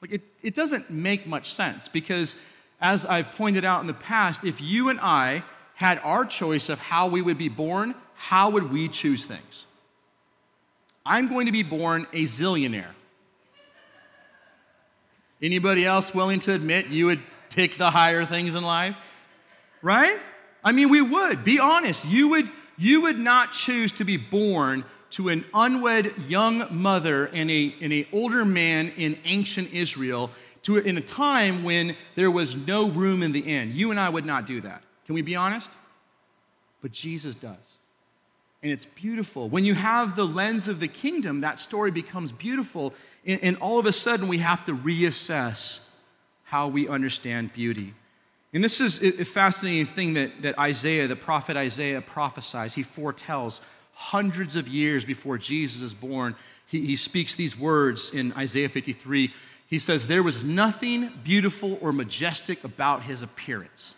Like 0.00 0.12
it, 0.12 0.22
it 0.42 0.54
doesn't 0.54 0.90
make 0.90 1.26
much 1.26 1.52
sense 1.52 1.88
because, 1.88 2.34
as 2.82 3.06
I've 3.06 3.30
pointed 3.32 3.64
out 3.64 3.80
in 3.80 3.86
the 3.86 3.94
past, 3.94 4.44
if 4.44 4.60
you 4.60 4.88
and 4.88 4.98
I 5.00 5.44
had 5.74 6.00
our 6.02 6.26
choice 6.26 6.68
of 6.68 6.80
how 6.80 7.08
we 7.08 7.22
would 7.22 7.38
be 7.38 7.48
born, 7.48 7.94
how 8.14 8.50
would 8.50 8.72
we 8.72 8.88
choose 8.88 9.24
things? 9.24 9.66
I'm 11.06 11.28
going 11.28 11.46
to 11.46 11.52
be 11.52 11.62
born 11.62 12.06
a 12.12 12.24
zillionaire. 12.24 12.90
Anybody 15.40 15.84
else 15.84 16.14
willing 16.14 16.40
to 16.40 16.52
admit 16.52 16.88
you 16.88 17.06
would 17.06 17.20
pick 17.50 17.78
the 17.78 17.90
higher 17.90 18.24
things 18.24 18.54
in 18.54 18.62
life? 18.62 18.96
Right? 19.80 20.18
I 20.62 20.72
mean, 20.72 20.88
we 20.88 21.02
would. 21.02 21.44
Be 21.44 21.58
honest. 21.58 22.04
You 22.06 22.28
would, 22.28 22.48
you 22.78 23.02
would 23.02 23.18
not 23.18 23.52
choose 23.52 23.92
to 23.92 24.04
be 24.04 24.16
born 24.16 24.84
to 25.10 25.28
an 25.28 25.44
unwed 25.52 26.28
young 26.28 26.66
mother 26.70 27.26
and 27.26 27.50
a, 27.50 27.74
and 27.80 27.92
a 27.92 28.06
older 28.12 28.44
man 28.44 28.92
in 28.96 29.18
ancient 29.24 29.72
Israel 29.72 30.30
to, 30.62 30.78
in 30.78 30.96
a 30.96 31.02
time 31.02 31.64
when 31.64 31.96
there 32.14 32.30
was 32.30 32.54
no 32.54 32.88
room 32.90 33.22
in 33.22 33.32
the 33.32 33.40
inn. 33.40 33.72
You 33.74 33.90
and 33.90 33.98
I 33.98 34.08
would 34.08 34.24
not 34.24 34.46
do 34.46 34.60
that. 34.60 34.82
Can 35.06 35.14
we 35.14 35.22
be 35.22 35.36
honest? 35.36 35.70
But 36.80 36.92
Jesus 36.92 37.34
does. 37.34 37.76
And 38.62 38.70
it's 38.70 38.84
beautiful. 38.84 39.48
When 39.48 39.64
you 39.64 39.74
have 39.74 40.14
the 40.14 40.24
lens 40.24 40.68
of 40.68 40.78
the 40.78 40.86
kingdom, 40.86 41.40
that 41.40 41.58
story 41.58 41.90
becomes 41.90 42.30
beautiful 42.30 42.94
and, 43.24 43.42
and 43.42 43.56
all 43.58 43.78
of 43.78 43.86
a 43.86 43.92
sudden, 43.92 44.28
we 44.28 44.38
have 44.38 44.64
to 44.66 44.76
reassess 44.76 45.80
how 46.44 46.68
we 46.68 46.88
understand 46.88 47.52
beauty. 47.52 47.94
And 48.52 48.62
this 48.62 48.80
is 48.80 49.02
a 49.02 49.24
fascinating 49.24 49.86
thing 49.86 50.14
that, 50.14 50.42
that 50.42 50.58
Isaiah, 50.58 51.08
the 51.08 51.16
prophet 51.16 51.56
Isaiah, 51.56 52.02
prophesies. 52.02 52.74
He 52.74 52.82
foretells 52.82 53.62
hundreds 53.94 54.56
of 54.56 54.68
years 54.68 55.04
before 55.04 55.38
Jesus 55.38 55.80
is 55.80 55.94
born. 55.94 56.34
He, 56.66 56.84
he 56.84 56.96
speaks 56.96 57.34
these 57.34 57.58
words 57.58 58.10
in 58.10 58.32
Isaiah 58.34 58.68
53. 58.68 59.32
He 59.72 59.78
says, 59.78 60.06
There 60.06 60.22
was 60.22 60.44
nothing 60.44 61.10
beautiful 61.24 61.78
or 61.80 61.94
majestic 61.94 62.62
about 62.62 63.04
his 63.04 63.22
appearance, 63.22 63.96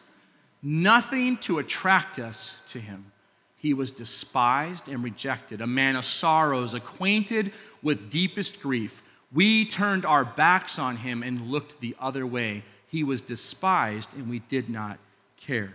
nothing 0.63 1.37
to 1.39 1.59
attract 1.59 2.21
us 2.21 2.61
to 2.69 2.79
him. 2.79 3.11
He 3.57 3.75
was 3.75 3.91
despised 3.91 4.89
and 4.89 5.03
rejected, 5.03 5.61
a 5.61 5.67
man 5.67 5.97
of 5.97 6.05
sorrows, 6.05 6.75
acquainted 6.75 7.53
with 7.83 8.09
deepest 8.09 8.63
grief. 8.63 9.03
We 9.33 9.65
turned 9.65 10.07
our 10.07 10.25
backs 10.25 10.79
on 10.79 10.97
him 10.97 11.25
and 11.25 11.49
looked 11.49 11.81
the 11.81 11.97
other 11.99 12.25
way. 12.25 12.63
He 12.87 13.03
was 13.03 13.21
despised, 13.21 14.15
and 14.15 14.31
we 14.31 14.39
did 14.39 14.71
not 14.71 15.01
care. 15.37 15.73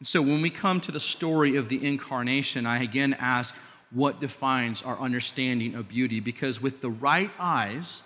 And 0.00 0.08
so, 0.08 0.20
when 0.22 0.42
we 0.42 0.50
come 0.50 0.80
to 0.80 0.90
the 0.90 0.98
story 0.98 1.54
of 1.54 1.68
the 1.68 1.86
incarnation, 1.86 2.66
I 2.66 2.82
again 2.82 3.14
ask 3.20 3.54
what 3.92 4.18
defines 4.18 4.82
our 4.82 4.98
understanding 4.98 5.76
of 5.76 5.86
beauty? 5.86 6.18
Because 6.18 6.60
with 6.60 6.80
the 6.80 6.90
right 6.90 7.30
eyes, 7.38 8.02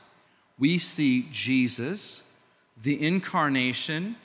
we 0.59 0.79
see 0.79 1.29
Jesus, 1.31 2.23
the 2.83 3.05
incarnation, 3.05 4.17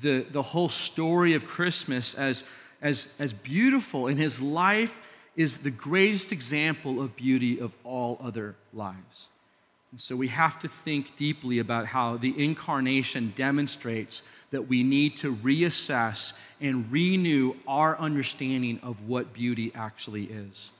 the, 0.00 0.20
the 0.30 0.42
whole 0.42 0.68
story 0.68 1.34
of 1.34 1.46
Christmas 1.46 2.14
as, 2.14 2.44
as, 2.82 3.08
as 3.18 3.32
beautiful, 3.32 4.06
and 4.06 4.18
his 4.18 4.40
life 4.40 4.96
is 5.36 5.58
the 5.58 5.70
greatest 5.70 6.32
example 6.32 7.00
of 7.00 7.14
beauty 7.16 7.60
of 7.60 7.72
all 7.84 8.18
other 8.22 8.56
lives. 8.72 9.28
And 9.92 10.00
so 10.00 10.16
we 10.16 10.28
have 10.28 10.58
to 10.60 10.68
think 10.68 11.16
deeply 11.16 11.60
about 11.60 11.86
how 11.86 12.16
the 12.16 12.34
incarnation 12.42 13.32
demonstrates 13.36 14.22
that 14.50 14.68
we 14.68 14.82
need 14.82 15.16
to 15.18 15.34
reassess 15.36 16.32
and 16.60 16.90
renew 16.90 17.54
our 17.66 17.98
understanding 17.98 18.80
of 18.82 19.08
what 19.08 19.32
beauty 19.32 19.72
actually 19.74 20.24
is. 20.24 20.70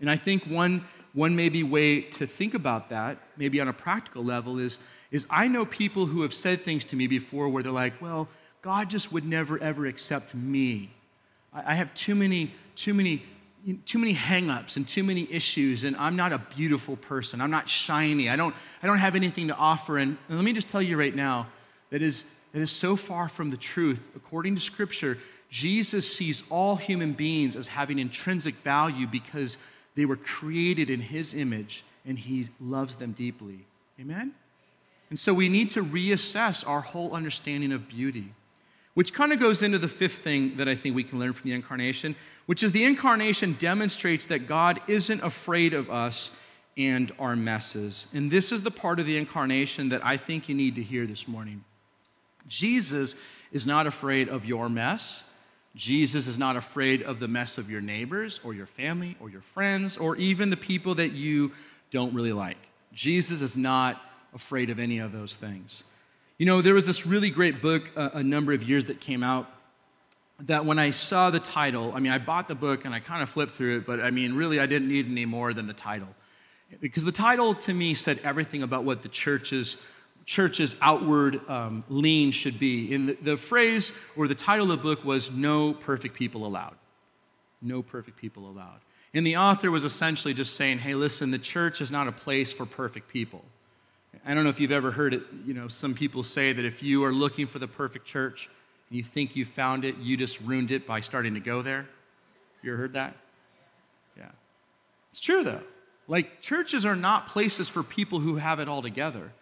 And 0.00 0.10
I 0.10 0.16
think 0.16 0.44
one, 0.44 0.84
one 1.14 1.34
maybe 1.36 1.62
way 1.62 2.00
to 2.00 2.26
think 2.26 2.54
about 2.54 2.90
that, 2.90 3.18
maybe 3.36 3.60
on 3.60 3.68
a 3.68 3.72
practical 3.72 4.24
level, 4.24 4.58
is, 4.58 4.80
is 5.10 5.26
I 5.30 5.48
know 5.48 5.64
people 5.64 6.06
who 6.06 6.22
have 6.22 6.34
said 6.34 6.60
things 6.60 6.84
to 6.86 6.96
me 6.96 7.06
before 7.06 7.48
where 7.48 7.62
they're 7.62 7.72
like, 7.72 8.00
well, 8.02 8.28
God 8.62 8.90
just 8.90 9.12
would 9.12 9.24
never 9.24 9.58
ever 9.62 9.86
accept 9.86 10.34
me. 10.34 10.90
I, 11.52 11.72
I 11.72 11.74
have 11.74 11.94
too 11.94 12.14
many, 12.14 12.52
too 12.74 12.92
many 12.92 13.22
too 13.86 13.98
many 13.98 14.14
hangups 14.14 14.76
and 14.76 14.86
too 14.86 15.02
many 15.02 15.26
issues, 15.30 15.84
and 15.84 15.96
I'm 15.96 16.16
not 16.16 16.32
a 16.34 16.38
beautiful 16.54 16.96
person. 16.96 17.40
I'm 17.40 17.50
not 17.50 17.66
shiny. 17.66 18.28
I 18.28 18.36
don't, 18.36 18.54
I 18.82 18.86
don't 18.86 18.98
have 18.98 19.14
anything 19.14 19.48
to 19.48 19.54
offer. 19.54 19.96
And, 19.96 20.18
and 20.28 20.36
let 20.36 20.44
me 20.44 20.52
just 20.52 20.68
tell 20.68 20.82
you 20.82 20.98
right 20.98 21.14
now 21.14 21.46
that 21.88 22.02
is, 22.02 22.24
that 22.52 22.60
is 22.60 22.70
so 22.70 22.94
far 22.94 23.26
from 23.28 23.50
the 23.50 23.56
truth. 23.56 24.10
According 24.14 24.54
to 24.56 24.60
Scripture, 24.60 25.16
Jesus 25.48 26.14
sees 26.14 26.42
all 26.50 26.76
human 26.76 27.12
beings 27.12 27.56
as 27.56 27.68
having 27.68 27.98
intrinsic 27.98 28.56
value 28.56 29.06
because 29.06 29.56
they 29.94 30.04
were 30.04 30.16
created 30.16 30.90
in 30.90 31.00
His 31.00 31.34
image 31.34 31.84
and 32.06 32.18
He 32.18 32.48
loves 32.60 32.96
them 32.96 33.12
deeply. 33.12 33.66
Amen? 34.00 34.34
And 35.10 35.18
so 35.18 35.32
we 35.32 35.48
need 35.48 35.70
to 35.70 35.84
reassess 35.84 36.66
our 36.66 36.80
whole 36.80 37.14
understanding 37.14 37.72
of 37.72 37.88
beauty, 37.88 38.32
which 38.94 39.14
kind 39.14 39.32
of 39.32 39.38
goes 39.38 39.62
into 39.62 39.78
the 39.78 39.88
fifth 39.88 40.18
thing 40.18 40.56
that 40.56 40.68
I 40.68 40.74
think 40.74 40.96
we 40.96 41.04
can 41.04 41.18
learn 41.18 41.32
from 41.32 41.48
the 41.48 41.54
incarnation, 41.54 42.16
which 42.46 42.62
is 42.62 42.72
the 42.72 42.84
incarnation 42.84 43.54
demonstrates 43.58 44.26
that 44.26 44.46
God 44.48 44.80
isn't 44.88 45.22
afraid 45.22 45.74
of 45.74 45.90
us 45.90 46.32
and 46.76 47.12
our 47.18 47.36
messes. 47.36 48.08
And 48.12 48.30
this 48.30 48.50
is 48.50 48.62
the 48.62 48.70
part 48.70 48.98
of 48.98 49.06
the 49.06 49.16
incarnation 49.16 49.90
that 49.90 50.04
I 50.04 50.16
think 50.16 50.48
you 50.48 50.54
need 50.54 50.74
to 50.74 50.82
hear 50.82 51.06
this 51.06 51.28
morning. 51.28 51.64
Jesus 52.48 53.14
is 53.52 53.66
not 53.66 53.86
afraid 53.86 54.28
of 54.28 54.44
your 54.44 54.68
mess. 54.68 55.22
Jesus 55.74 56.26
is 56.26 56.38
not 56.38 56.56
afraid 56.56 57.02
of 57.02 57.18
the 57.18 57.28
mess 57.28 57.58
of 57.58 57.70
your 57.70 57.80
neighbors 57.80 58.40
or 58.44 58.54
your 58.54 58.66
family 58.66 59.16
or 59.20 59.28
your 59.28 59.40
friends 59.40 59.96
or 59.96 60.16
even 60.16 60.50
the 60.50 60.56
people 60.56 60.94
that 60.96 61.12
you 61.12 61.52
don't 61.90 62.14
really 62.14 62.32
like. 62.32 62.58
Jesus 62.92 63.42
is 63.42 63.56
not 63.56 64.00
afraid 64.34 64.70
of 64.70 64.78
any 64.78 64.98
of 64.98 65.12
those 65.12 65.36
things. 65.36 65.84
You 66.38 66.46
know, 66.46 66.62
there 66.62 66.74
was 66.74 66.86
this 66.86 67.06
really 67.06 67.30
great 67.30 67.60
book 67.60 67.90
a, 67.96 68.10
a 68.14 68.22
number 68.22 68.52
of 68.52 68.62
years 68.62 68.84
that 68.86 69.00
came 69.00 69.22
out 69.22 69.50
that 70.40 70.64
when 70.64 70.78
I 70.78 70.90
saw 70.90 71.30
the 71.30 71.40
title, 71.40 71.92
I 71.94 72.00
mean, 72.00 72.12
I 72.12 72.18
bought 72.18 72.48
the 72.48 72.54
book 72.54 72.84
and 72.84 72.94
I 72.94 73.00
kind 73.00 73.22
of 73.22 73.30
flipped 73.30 73.52
through 73.52 73.78
it, 73.78 73.86
but 73.86 74.00
I 74.00 74.10
mean, 74.10 74.34
really, 74.34 74.58
I 74.58 74.66
didn't 74.66 74.88
need 74.88 75.06
any 75.06 75.24
more 75.24 75.52
than 75.52 75.66
the 75.66 75.74
title. 75.74 76.08
Because 76.80 77.04
the 77.04 77.12
title 77.12 77.54
to 77.54 77.72
me 77.72 77.94
said 77.94 78.20
everything 78.24 78.62
about 78.62 78.84
what 78.84 79.02
the 79.02 79.08
church's, 79.08 79.76
church's 80.24 80.76
outward 80.80 81.46
um, 81.48 81.84
lean 81.88 82.30
should 82.30 82.58
be. 82.58 82.94
And 82.94 83.10
the, 83.10 83.18
the 83.22 83.36
phrase 83.36 83.92
or 84.16 84.28
the 84.28 84.34
title 84.34 84.70
of 84.70 84.78
the 84.78 84.82
book 84.82 85.04
was 85.04 85.30
No 85.30 85.72
Perfect 85.74 86.14
People 86.14 86.46
Allowed. 86.46 86.76
No 87.62 87.82
Perfect 87.82 88.18
People 88.18 88.48
Allowed. 88.48 88.80
And 89.14 89.24
the 89.24 89.36
author 89.36 89.70
was 89.70 89.84
essentially 89.84 90.34
just 90.34 90.54
saying, 90.54 90.78
hey, 90.78 90.94
listen, 90.94 91.30
the 91.30 91.38
church 91.38 91.80
is 91.80 91.90
not 91.90 92.08
a 92.08 92.12
place 92.12 92.52
for 92.52 92.66
perfect 92.66 93.08
people. 93.08 93.44
I 94.26 94.34
don't 94.34 94.44
know 94.44 94.50
if 94.50 94.58
you've 94.58 94.72
ever 94.72 94.90
heard 94.90 95.14
it, 95.14 95.22
you 95.44 95.54
know, 95.54 95.68
some 95.68 95.94
people 95.94 96.22
say 96.22 96.52
that 96.52 96.64
if 96.64 96.82
you 96.82 97.04
are 97.04 97.12
looking 97.12 97.46
for 97.46 97.58
the 97.58 97.68
perfect 97.68 98.06
church 98.06 98.48
and 98.88 98.96
you 98.96 99.04
think 99.04 99.36
you 99.36 99.44
found 99.44 99.84
it, 99.84 99.96
you 99.98 100.16
just 100.16 100.40
ruined 100.40 100.70
it 100.70 100.86
by 100.86 101.00
starting 101.00 101.34
to 101.34 101.40
go 101.40 101.62
there. 101.62 101.86
You 102.62 102.72
ever 102.72 102.82
heard 102.82 102.92
that? 102.94 103.14
Yeah. 104.16 104.30
It's 105.10 105.20
true 105.20 105.44
though. 105.44 105.60
Like, 106.06 106.40
churches 106.40 106.84
are 106.84 106.96
not 106.96 107.28
places 107.28 107.68
for 107.68 107.82
people 107.82 108.20
who 108.20 108.36
have 108.36 108.60
it 108.60 108.68
all 108.68 108.82
together. 108.82 109.32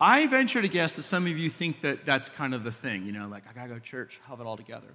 I 0.00 0.26
venture 0.26 0.60
to 0.60 0.68
guess 0.68 0.94
that 0.94 1.04
some 1.04 1.26
of 1.26 1.38
you 1.38 1.48
think 1.48 1.80
that 1.80 2.04
that's 2.04 2.28
kind 2.28 2.54
of 2.54 2.64
the 2.64 2.72
thing, 2.72 3.06
you 3.06 3.12
know, 3.12 3.28
like, 3.28 3.44
I 3.48 3.54
gotta 3.54 3.68
go 3.68 3.74
to 3.74 3.80
church, 3.80 4.20
have 4.28 4.40
it 4.40 4.46
all 4.46 4.56
together. 4.56 4.88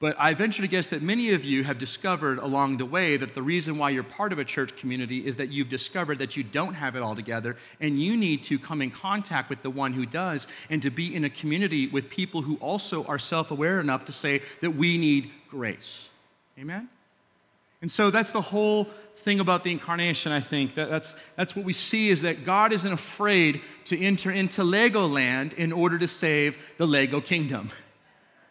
But 0.00 0.16
I 0.18 0.34
venture 0.34 0.62
to 0.62 0.68
guess 0.68 0.88
that 0.88 1.00
many 1.00 1.30
of 1.30 1.44
you 1.44 1.62
have 1.62 1.78
discovered 1.78 2.38
along 2.38 2.78
the 2.78 2.84
way 2.84 3.16
that 3.16 3.34
the 3.34 3.42
reason 3.42 3.78
why 3.78 3.90
you're 3.90 4.02
part 4.02 4.32
of 4.32 4.40
a 4.40 4.44
church 4.44 4.74
community 4.74 5.24
is 5.24 5.36
that 5.36 5.50
you've 5.50 5.68
discovered 5.68 6.18
that 6.18 6.36
you 6.36 6.42
don't 6.42 6.74
have 6.74 6.96
it 6.96 7.02
all 7.02 7.14
together 7.14 7.56
and 7.78 8.02
you 8.02 8.16
need 8.16 8.42
to 8.42 8.58
come 8.58 8.82
in 8.82 8.90
contact 8.90 9.48
with 9.48 9.62
the 9.62 9.70
one 9.70 9.92
who 9.92 10.04
does 10.04 10.48
and 10.70 10.82
to 10.82 10.90
be 10.90 11.14
in 11.14 11.22
a 11.22 11.30
community 11.30 11.86
with 11.86 12.10
people 12.10 12.42
who 12.42 12.56
also 12.56 13.04
are 13.04 13.18
self 13.18 13.52
aware 13.52 13.78
enough 13.78 14.04
to 14.06 14.12
say 14.12 14.42
that 14.60 14.72
we 14.72 14.98
need 14.98 15.30
grace. 15.48 16.08
Amen? 16.58 16.88
And 17.82 17.90
so 17.90 18.10
that's 18.10 18.30
the 18.30 18.40
whole 18.40 18.84
thing 19.16 19.40
about 19.40 19.64
the 19.64 19.72
incarnation, 19.72 20.30
I 20.32 20.40
think. 20.40 20.76
That, 20.76 20.88
that's, 20.88 21.16
that's 21.36 21.54
what 21.54 21.64
we 21.64 21.72
see 21.72 22.08
is 22.10 22.22
that 22.22 22.44
God 22.44 22.72
isn't 22.72 22.92
afraid 22.92 23.60
to 23.86 24.00
enter 24.00 24.30
into 24.30 24.62
Legoland 24.62 25.54
in 25.54 25.72
order 25.72 25.98
to 25.98 26.06
save 26.06 26.56
the 26.78 26.86
Lego 26.86 27.20
kingdom. 27.20 27.70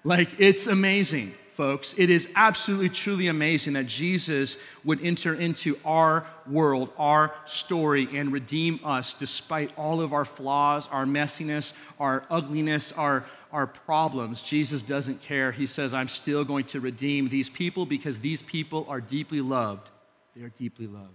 Like, 0.03 0.39
it's 0.39 0.65
amazing, 0.65 1.35
folks. 1.51 1.93
It 1.95 2.09
is 2.09 2.27
absolutely, 2.35 2.89
truly 2.89 3.27
amazing 3.27 3.73
that 3.73 3.85
Jesus 3.85 4.57
would 4.83 4.99
enter 5.05 5.35
into 5.35 5.77
our 5.85 6.25
world, 6.47 6.91
our 6.97 7.35
story, 7.45 8.07
and 8.17 8.33
redeem 8.33 8.79
us 8.83 9.13
despite 9.13 9.71
all 9.77 10.01
of 10.01 10.11
our 10.11 10.25
flaws, 10.25 10.87
our 10.87 11.05
messiness, 11.05 11.73
our 11.99 12.23
ugliness, 12.31 12.91
our 12.93 13.25
our 13.51 13.67
problems, 13.67 14.41
Jesus 14.41 14.83
doesn't 14.83 15.21
care. 15.21 15.51
He 15.51 15.65
says, 15.65 15.93
I'm 15.93 16.07
still 16.07 16.43
going 16.43 16.65
to 16.65 16.79
redeem 16.79 17.29
these 17.29 17.49
people 17.49 17.85
because 17.85 18.19
these 18.19 18.41
people 18.41 18.85
are 18.89 19.01
deeply 19.01 19.41
loved. 19.41 19.89
They 20.35 20.43
are 20.43 20.49
deeply 20.49 20.87
loved. 20.87 21.09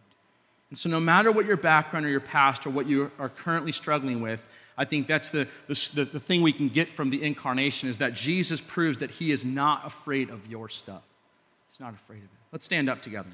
And 0.70 0.78
so, 0.78 0.88
no 0.88 1.00
matter 1.00 1.30
what 1.30 1.46
your 1.46 1.56
background 1.56 2.06
or 2.06 2.08
your 2.08 2.20
past 2.20 2.66
or 2.66 2.70
what 2.70 2.86
you 2.86 3.10
are 3.18 3.28
currently 3.28 3.72
struggling 3.72 4.20
with, 4.20 4.46
I 4.76 4.84
think 4.84 5.06
that's 5.06 5.30
the, 5.30 5.48
the, 5.68 6.08
the 6.12 6.20
thing 6.20 6.42
we 6.42 6.52
can 6.52 6.68
get 6.68 6.88
from 6.88 7.10
the 7.10 7.22
incarnation 7.22 7.88
is 7.88 7.98
that 7.98 8.14
Jesus 8.14 8.60
proves 8.60 8.98
that 8.98 9.10
he 9.10 9.30
is 9.30 9.44
not 9.44 9.86
afraid 9.86 10.28
of 10.28 10.46
your 10.46 10.68
stuff. 10.68 11.02
He's 11.70 11.80
not 11.80 11.94
afraid 11.94 12.18
of 12.18 12.24
it. 12.24 12.30
Let's 12.52 12.66
stand 12.66 12.90
up 12.90 13.00
together. 13.00 13.30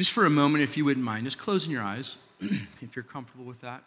Just 0.00 0.12
for 0.12 0.24
a 0.24 0.30
moment, 0.30 0.64
if 0.64 0.78
you 0.78 0.84
wouldn't 0.86 1.04
mind, 1.04 1.24
just 1.24 1.36
closing 1.36 1.70
your 1.70 1.82
eyes, 1.82 2.16
if 2.40 2.96
you're 2.96 3.02
comfortable 3.02 3.44
with 3.44 3.60
that. 3.60 3.82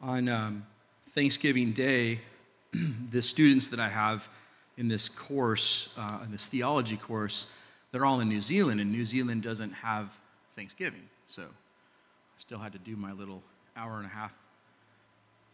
On 0.00 0.28
um, 0.28 0.64
Thanksgiving 1.10 1.72
Day, 1.72 2.20
the 3.10 3.20
students 3.20 3.66
that 3.66 3.80
I 3.80 3.88
have 3.88 4.28
in 4.76 4.86
this 4.86 5.08
course, 5.08 5.88
uh, 5.96 6.20
in 6.24 6.30
this 6.30 6.46
theology 6.46 6.96
course, 6.96 7.48
they're 7.90 8.06
all 8.06 8.20
in 8.20 8.28
New 8.28 8.42
Zealand, 8.42 8.80
and 8.80 8.92
New 8.92 9.04
Zealand 9.04 9.42
doesn't 9.42 9.72
have 9.72 10.12
Thanksgiving. 10.54 11.02
So 11.28 11.42
I 11.42 12.40
still 12.40 12.58
had 12.58 12.72
to 12.72 12.78
do 12.78 12.96
my 12.96 13.12
little 13.12 13.42
hour 13.76 13.98
and 13.98 14.06
a 14.06 14.08
half 14.08 14.32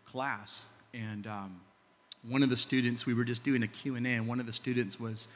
class. 0.07 0.67
And 0.95 1.27
um, 1.27 1.61
one 2.29 2.45
of 2.45 2.49
the 2.49 2.57
students, 2.57 3.07
we 3.07 3.13
were 3.13 3.25
just 3.25 3.43
doing 3.43 3.65
a 3.65 3.67
Q&A, 3.67 3.99
and 3.99 4.29
one 4.29 4.39
of 4.39 4.47
the 4.47 4.53
students 4.53 5.01
was, 5.01 5.27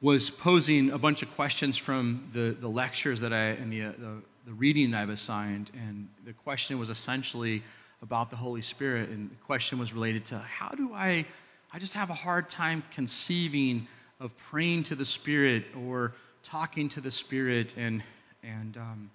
was 0.00 0.30
posing 0.30 0.92
a 0.92 0.98
bunch 0.98 1.24
of 1.24 1.34
questions 1.34 1.76
from 1.76 2.28
the, 2.32 2.56
the 2.60 2.68
lectures 2.68 3.18
that 3.18 3.32
I, 3.32 3.46
and 3.46 3.72
the, 3.72 3.82
uh, 3.82 3.92
the, 3.98 4.22
the 4.46 4.52
reading 4.52 4.94
I've 4.94 5.10
assigned. 5.10 5.72
And 5.74 6.08
the 6.24 6.34
question 6.34 6.78
was 6.78 6.88
essentially 6.88 7.64
about 8.00 8.30
the 8.30 8.36
Holy 8.36 8.62
Spirit. 8.62 9.08
And 9.08 9.28
the 9.28 9.44
question 9.44 9.76
was 9.76 9.92
related 9.92 10.24
to 10.26 10.38
how 10.38 10.68
do 10.68 10.92
I, 10.94 11.26
I 11.72 11.80
just 11.80 11.94
have 11.94 12.10
a 12.10 12.14
hard 12.14 12.48
time 12.48 12.84
conceiving 12.94 13.88
of 14.20 14.38
praying 14.38 14.84
to 14.84 14.94
the 14.94 15.04
Spirit 15.04 15.64
or 15.84 16.12
talking 16.44 16.88
to 16.90 17.00
the 17.00 17.10
Spirit. 17.10 17.74
And, 17.76 18.04
and 18.44 18.76
um, 18.76 19.10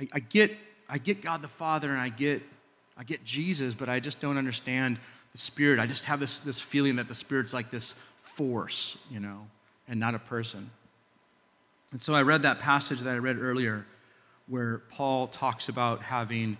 I, 0.00 0.08
I, 0.14 0.18
get, 0.20 0.56
I 0.88 0.98
get 0.98 1.22
God 1.22 1.42
the 1.42 1.48
Father 1.48 1.90
and 1.90 2.00
I 2.00 2.08
get, 2.08 2.42
I 2.96 3.04
get 3.04 3.24
Jesus, 3.24 3.74
but 3.74 3.88
I 3.88 4.00
just 4.00 4.18
don't 4.20 4.38
understand 4.38 4.98
the 5.32 5.38
Spirit. 5.38 5.78
I 5.78 5.86
just 5.86 6.06
have 6.06 6.20
this, 6.20 6.40
this 6.40 6.60
feeling 6.60 6.96
that 6.96 7.08
the 7.08 7.14
Spirit's 7.14 7.52
like 7.52 7.70
this 7.70 7.94
force, 8.22 8.96
you 9.10 9.20
know, 9.20 9.46
and 9.88 10.00
not 10.00 10.14
a 10.14 10.18
person. 10.18 10.70
And 11.92 12.00
so 12.00 12.14
I 12.14 12.22
read 12.22 12.42
that 12.42 12.60
passage 12.60 13.00
that 13.00 13.14
I 13.14 13.18
read 13.18 13.38
earlier 13.38 13.84
where 14.46 14.78
Paul 14.90 15.26
talks 15.28 15.68
about 15.68 16.02
having 16.02 16.56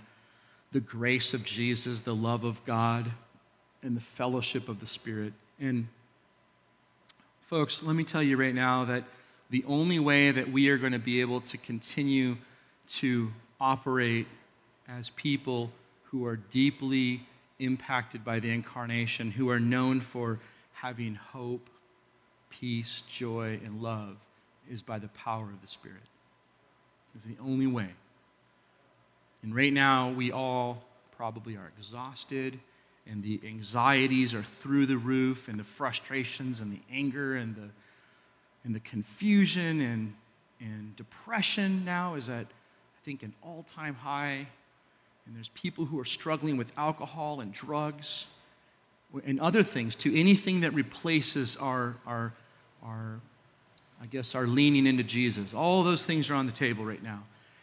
the 0.72 0.80
grace 0.80 1.34
of 1.34 1.44
Jesus, 1.44 2.00
the 2.00 2.14
love 2.14 2.44
of 2.44 2.64
God, 2.64 3.10
and 3.82 3.96
the 3.96 4.00
fellowship 4.00 4.68
of 4.68 4.80
the 4.80 4.86
Spirit. 4.86 5.32
And 5.58 5.88
folks, 7.46 7.82
let 7.82 7.96
me 7.96 8.04
tell 8.04 8.22
you 8.22 8.36
right 8.36 8.54
now 8.54 8.84
that 8.84 9.04
the 9.48 9.64
only 9.66 9.98
way 9.98 10.30
that 10.30 10.52
we 10.52 10.68
are 10.68 10.78
going 10.78 10.92
to 10.92 10.98
be 10.98 11.20
able 11.20 11.40
to 11.40 11.58
continue 11.58 12.36
to 12.90 13.30
operate 13.60 14.26
as 14.88 15.10
people 15.10 15.70
who 16.04 16.26
are 16.26 16.36
deeply 16.36 17.20
impacted 17.58 18.24
by 18.24 18.40
the 18.40 18.50
incarnation, 18.50 19.30
who 19.30 19.48
are 19.48 19.60
known 19.60 20.00
for 20.00 20.40
having 20.72 21.14
hope, 21.14 21.68
peace, 22.48 23.02
joy, 23.08 23.60
and 23.64 23.80
love, 23.80 24.16
is 24.68 24.82
by 24.82 24.98
the 24.98 25.08
power 25.08 25.44
of 25.44 25.60
the 25.60 25.68
Spirit. 25.68 26.02
It's 27.14 27.24
the 27.24 27.36
only 27.40 27.66
way. 27.66 27.90
And 29.42 29.54
right 29.54 29.72
now, 29.72 30.10
we 30.10 30.32
all 30.32 30.82
probably 31.16 31.56
are 31.56 31.70
exhausted, 31.78 32.58
and 33.06 33.22
the 33.22 33.40
anxieties 33.44 34.34
are 34.34 34.42
through 34.42 34.86
the 34.86 34.96
roof, 34.96 35.48
and 35.48 35.58
the 35.58 35.64
frustrations, 35.64 36.60
and 36.60 36.72
the 36.72 36.80
anger, 36.90 37.36
and 37.36 37.54
the, 37.54 37.68
and 38.64 38.74
the 38.74 38.80
confusion, 38.80 39.80
and, 39.80 40.14
and 40.60 40.96
depression 40.96 41.84
now 41.84 42.14
is 42.14 42.28
at 42.28 42.46
I 43.00 43.04
think, 43.04 43.22
an 43.22 43.32
all 43.42 43.62
time 43.62 43.94
high. 43.94 44.46
and 45.26 45.36
there's 45.36 45.48
people 45.50 45.84
who 45.86 45.98
are 45.98 46.04
struggling 46.04 46.56
with 46.56 46.72
alcohol 46.76 47.40
and 47.40 47.52
drugs 47.52 48.26
and 49.24 49.40
other 49.40 49.62
things 49.62 49.96
to 49.96 50.18
anything 50.18 50.60
that 50.60 50.74
replaces 50.74 51.56
our, 51.56 51.96
our, 52.06 52.32
our, 52.82 53.20
I 54.02 54.06
guess, 54.06 54.34
our 54.34 54.46
leaning 54.46 54.86
into 54.86 55.02
Jesus. 55.02 55.54
All 55.54 55.82
those 55.82 56.04
things 56.04 56.30
are 56.30 56.34
on 56.34 56.46
the 56.46 56.52
table 56.52 56.84
right 56.84 57.02
now. 57.02 57.22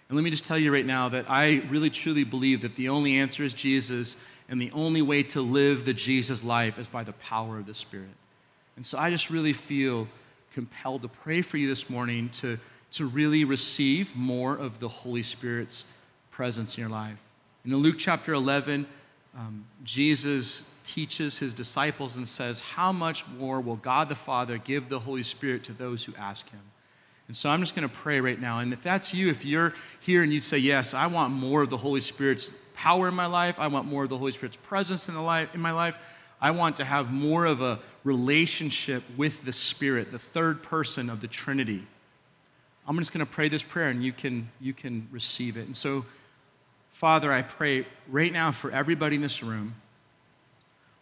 And 0.10 0.16
let 0.16 0.24
me 0.24 0.30
just 0.30 0.46
tell 0.46 0.58
you 0.58 0.74
right 0.74 0.86
now 0.86 1.10
that 1.10 1.30
I 1.30 1.64
really 1.70 1.90
truly 1.90 2.24
believe 2.24 2.62
that 2.62 2.76
the 2.76 2.90
only 2.90 3.16
answer 3.16 3.44
is 3.44 3.54
Jesus, 3.54 4.16
and 4.50 4.62
the 4.62 4.72
only 4.72 5.02
way 5.02 5.24
to 5.24 5.42
live 5.42 5.86
the 5.86 5.94
Jesus 5.94 6.44
life 6.44 6.80
is 6.80 6.88
by 6.88 7.04
the 7.04 7.14
power 7.14 7.58
of 7.58 7.66
the 7.66 7.74
Spirit. 7.74 8.16
And 8.78 8.86
so 8.86 8.98
I 8.98 9.10
just 9.10 9.30
really 9.30 9.54
feel 9.54 10.08
compelled 10.54 11.02
to 11.02 11.10
pray 11.10 11.42
for 11.42 11.58
you 11.58 11.68
this 11.68 11.90
morning 11.90 12.30
to, 12.30 12.58
to 12.92 13.06
really 13.06 13.44
receive 13.44 14.16
more 14.16 14.56
of 14.56 14.80
the 14.80 14.88
Holy 14.88 15.24
Spirit's 15.24 15.86
presence 16.32 16.78
in 16.78 16.82
your 16.82 16.90
life. 16.90 17.20
In 17.66 17.76
Luke 17.76 17.98
chapter 17.98 18.34
11, 18.34 18.88
um, 19.38 19.66
Jesus 19.84 20.64
teaches 20.84 21.38
his 21.38 21.54
disciples 21.54 22.18
and 22.18 22.28
says, 22.28 22.62
How 22.62 22.92
much 22.92 23.28
more 23.38 23.62
will 23.62 23.76
God 23.76 24.10
the 24.10 24.16
Father 24.16 24.58
give 24.58 24.90
the 24.90 25.00
Holy 25.00 25.24
Spirit 25.24 25.64
to 25.66 25.74
those 25.74 26.06
who 26.06 26.14
ask 26.16 26.50
him? 26.50 26.62
And 27.28 27.36
so 27.36 27.50
I'm 27.50 27.60
just 27.60 27.76
going 27.76 27.88
to 27.88 27.94
pray 27.94 28.22
right 28.22 28.40
now. 28.40 28.60
And 28.60 28.72
if 28.72 28.82
that's 28.82 29.14
you, 29.14 29.30
if 29.30 29.44
you're 29.44 29.74
here 30.00 30.24
and 30.24 30.34
you'd 30.34 30.44
say, 30.44 30.58
Yes, 30.58 30.94
I 30.94 31.08
want 31.08 31.34
more 31.34 31.62
of 31.62 31.70
the 31.70 31.78
Holy 31.78 32.02
Spirit's 32.02 32.54
power 32.74 33.08
in 33.08 33.14
my 33.14 33.26
life, 33.26 33.60
I 33.60 33.68
want 33.68 33.86
more 33.86 34.04
of 34.04 34.10
the 34.10 34.18
Holy 34.18 34.32
Spirit's 34.32 34.58
presence 34.58 35.10
in, 35.10 35.14
the 35.14 35.22
life, 35.22 35.54
in 35.54 35.60
my 35.60 35.72
life, 35.72 36.00
I 36.40 36.52
want 36.52 36.78
to 36.78 36.86
have 36.86 37.12
more 37.12 37.46
of 37.46 37.62
a 37.62 37.80
relationship 38.04 39.04
with 39.18 39.44
the 39.44 39.54
Spirit, 39.54 40.12
the 40.12 40.20
third 40.20 40.64
person 40.64 41.10
of 41.10 41.20
the 41.20 41.28
Trinity. 41.28 41.86
I'm 42.88 42.98
just 43.00 43.12
going 43.12 43.26
to 43.26 43.32
pray 43.32 43.50
this 43.50 43.64
prayer 43.64 43.90
and 43.90 44.04
you 44.04 44.14
can, 44.14 44.50
you 44.62 44.74
can 44.74 45.08
receive 45.12 45.58
it. 45.58 45.66
And 45.66 45.76
so, 45.76 46.06
Father, 46.94 47.32
I 47.32 47.42
pray 47.42 47.86
right 48.08 48.32
now 48.32 48.52
for 48.52 48.72
everybody 48.72 49.18
in 49.18 49.22
this 49.22 49.44
room. 49.44 49.76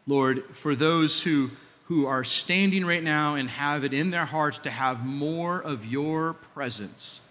Lord, 0.07 0.43
for 0.51 0.75
those 0.75 1.21
who, 1.21 1.51
who 1.85 2.07
are 2.07 2.23
standing 2.23 2.85
right 2.85 3.03
now 3.03 3.35
and 3.35 3.49
have 3.49 3.83
it 3.83 3.93
in 3.93 4.09
their 4.09 4.25
hearts 4.25 4.59
to 4.59 4.71
have 4.71 5.05
more 5.05 5.59
of 5.59 5.85
your 5.85 6.33
presence, 6.33 7.21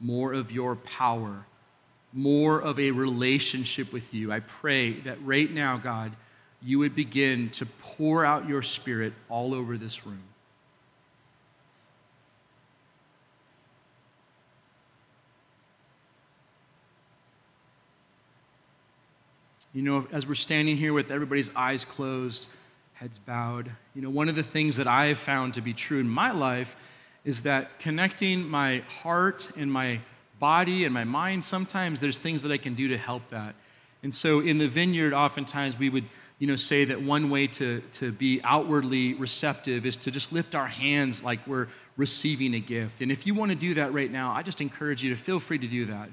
more 0.00 0.32
of 0.32 0.50
your 0.52 0.76
power, 0.76 1.44
more 2.12 2.60
of 2.60 2.78
a 2.78 2.90
relationship 2.90 3.92
with 3.92 4.14
you, 4.14 4.32
I 4.32 4.40
pray 4.40 4.92
that 5.00 5.22
right 5.22 5.50
now, 5.50 5.76
God, 5.76 6.12
you 6.62 6.78
would 6.78 6.94
begin 6.94 7.50
to 7.50 7.66
pour 7.66 8.24
out 8.24 8.48
your 8.48 8.62
spirit 8.62 9.12
all 9.28 9.54
over 9.54 9.76
this 9.76 10.06
room. 10.06 10.27
You 19.78 19.84
know, 19.84 20.08
as 20.10 20.26
we're 20.26 20.34
standing 20.34 20.76
here 20.76 20.92
with 20.92 21.12
everybody's 21.12 21.54
eyes 21.54 21.84
closed, 21.84 22.48
heads 22.94 23.20
bowed, 23.20 23.70
you 23.94 24.02
know, 24.02 24.10
one 24.10 24.28
of 24.28 24.34
the 24.34 24.42
things 24.42 24.76
that 24.78 24.88
I 24.88 25.06
have 25.06 25.18
found 25.18 25.54
to 25.54 25.60
be 25.60 25.72
true 25.72 26.00
in 26.00 26.08
my 26.08 26.32
life 26.32 26.74
is 27.24 27.42
that 27.42 27.78
connecting 27.78 28.48
my 28.48 28.78
heart 28.88 29.48
and 29.56 29.70
my 29.72 30.00
body 30.40 30.84
and 30.84 30.92
my 30.92 31.04
mind, 31.04 31.44
sometimes 31.44 32.00
there's 32.00 32.18
things 32.18 32.42
that 32.42 32.50
I 32.50 32.56
can 32.56 32.74
do 32.74 32.88
to 32.88 32.98
help 32.98 33.30
that. 33.30 33.54
And 34.02 34.12
so 34.12 34.40
in 34.40 34.58
the 34.58 34.66
vineyard, 34.66 35.12
oftentimes 35.12 35.78
we 35.78 35.90
would, 35.90 36.06
you 36.40 36.48
know, 36.48 36.56
say 36.56 36.84
that 36.84 37.00
one 37.00 37.30
way 37.30 37.46
to, 37.46 37.80
to 37.92 38.10
be 38.10 38.40
outwardly 38.42 39.14
receptive 39.14 39.86
is 39.86 39.96
to 39.98 40.10
just 40.10 40.32
lift 40.32 40.56
our 40.56 40.66
hands 40.66 41.22
like 41.22 41.46
we're 41.46 41.68
receiving 41.96 42.54
a 42.54 42.60
gift. 42.60 43.00
And 43.00 43.12
if 43.12 43.28
you 43.28 43.32
want 43.32 43.52
to 43.52 43.56
do 43.56 43.74
that 43.74 43.92
right 43.92 44.10
now, 44.10 44.32
I 44.32 44.42
just 44.42 44.60
encourage 44.60 45.04
you 45.04 45.10
to 45.10 45.16
feel 45.16 45.38
free 45.38 45.58
to 45.58 45.68
do 45.68 45.84
that. 45.84 46.08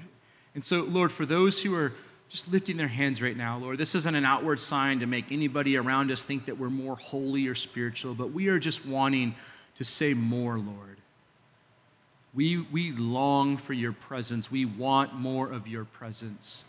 And 0.54 0.64
so, 0.64 0.82
Lord, 0.84 1.10
for 1.10 1.26
those 1.26 1.60
who 1.64 1.74
are 1.74 1.92
just 2.28 2.50
lifting 2.50 2.76
their 2.76 2.88
hands 2.88 3.22
right 3.22 3.36
now, 3.36 3.58
Lord. 3.58 3.78
This 3.78 3.94
isn't 3.94 4.14
an 4.14 4.24
outward 4.24 4.58
sign 4.58 5.00
to 5.00 5.06
make 5.06 5.30
anybody 5.30 5.76
around 5.76 6.10
us 6.10 6.24
think 6.24 6.46
that 6.46 6.58
we're 6.58 6.70
more 6.70 6.96
holy 6.96 7.46
or 7.46 7.54
spiritual, 7.54 8.14
but 8.14 8.32
we 8.32 8.48
are 8.48 8.58
just 8.58 8.84
wanting 8.84 9.34
to 9.76 9.84
say 9.84 10.14
more, 10.14 10.58
Lord. 10.58 10.96
We, 12.34 12.58
we 12.58 12.92
long 12.92 13.56
for 13.56 13.72
your 13.72 13.92
presence. 13.92 14.50
We 14.50 14.64
want 14.64 15.14
more 15.14 15.50
of 15.50 15.66
your 15.66 15.84
presence. 15.84 16.64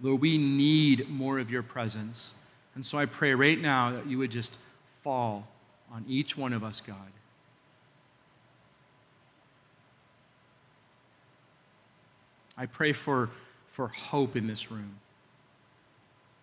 Lord, 0.00 0.20
we 0.20 0.36
need 0.38 1.08
more 1.08 1.38
of 1.38 1.50
your 1.50 1.62
presence. 1.62 2.32
And 2.74 2.84
so 2.84 2.98
I 2.98 3.06
pray 3.06 3.34
right 3.34 3.60
now 3.60 3.92
that 3.92 4.06
you 4.06 4.18
would 4.18 4.32
just 4.32 4.56
fall 5.02 5.46
on 5.92 6.04
each 6.08 6.36
one 6.36 6.52
of 6.52 6.64
us, 6.64 6.80
God. 6.80 6.96
I 12.56 12.66
pray 12.66 12.92
for 12.92 13.30
for 13.72 13.88
hope 13.88 14.36
in 14.36 14.46
this 14.46 14.70
room. 14.70 14.98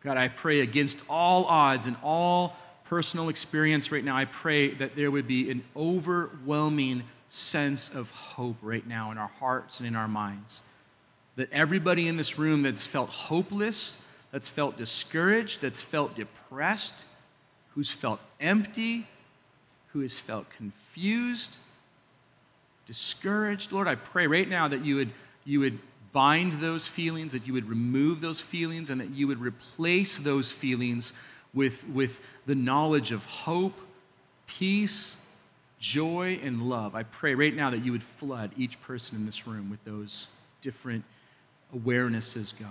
God, 0.04 0.18
I 0.18 0.28
pray 0.28 0.62
against 0.62 1.04
all 1.10 1.46
odds 1.46 1.88
and 1.88 1.96
all 2.04 2.56
personal 2.86 3.30
experience 3.30 3.92
right 3.92 4.04
now. 4.04 4.16
I 4.16 4.26
pray 4.26 4.74
that 4.76 4.96
there 4.96 5.12
would 5.12 5.28
be 5.28 5.52
an 5.52 5.64
overwhelming 5.76 7.04
sense 7.30 7.90
of 7.94 8.10
hope 8.10 8.58
right 8.62 8.86
now 8.88 9.12
in 9.12 9.18
our 9.18 9.28
hearts 9.28 9.80
and 9.80 9.88
in 9.88 9.96
our 9.96 10.08
minds. 10.08 10.62
That 11.36 11.52
everybody 11.52 12.08
in 12.08 12.18
this 12.18 12.40
room 12.40 12.64
that's 12.64 12.86
felt 12.86 13.10
hopeless, 13.10 13.98
that's 14.32 14.50
felt 14.50 14.78
discouraged, 14.78 15.62
that's 15.62 15.82
felt 15.82 16.16
depressed, 16.16 17.06
who's 17.76 17.92
felt 17.92 18.20
empty, 18.40 19.08
who 19.94 20.00
has 20.00 20.18
felt 20.18 20.50
confused, 20.50 21.58
discouraged, 22.88 23.72
Lord, 23.72 23.88
I 23.88 23.96
pray 23.96 24.26
right 24.26 24.50
now 24.50 24.68
that 24.68 24.84
you 24.84 24.96
would, 24.96 25.12
you 25.46 25.60
would 25.60 25.80
bind 26.12 26.54
those 26.54 26.88
feelings, 26.88 27.34
that 27.34 27.48
you 27.48 27.54
would 27.54 27.70
remove 27.70 28.22
those 28.22 28.42
feelings, 28.42 28.90
and 28.90 29.00
that 29.02 29.12
you 29.12 29.28
would 29.28 29.40
replace 29.40 30.18
those 30.18 30.52
feelings 30.52 31.14
with, 31.54 31.88
with 31.90 32.22
the 32.46 32.56
knowledge 32.56 33.12
of 33.12 33.26
hope, 33.26 33.80
peace, 34.48 35.18
joy, 35.80 36.40
and 36.44 36.62
love. 36.62 36.96
I 36.96 37.04
pray 37.04 37.36
right 37.36 37.56
now 37.56 37.70
that 37.70 37.84
you 37.84 37.92
would 37.92 38.04
flood 38.04 38.52
each 38.58 38.82
person 38.82 39.18
in 39.18 39.26
this 39.26 39.48
room 39.48 39.70
with 39.70 39.84
those 39.86 40.28
different 40.62 41.04
awarenesses, 41.76 42.54
God. 42.58 42.70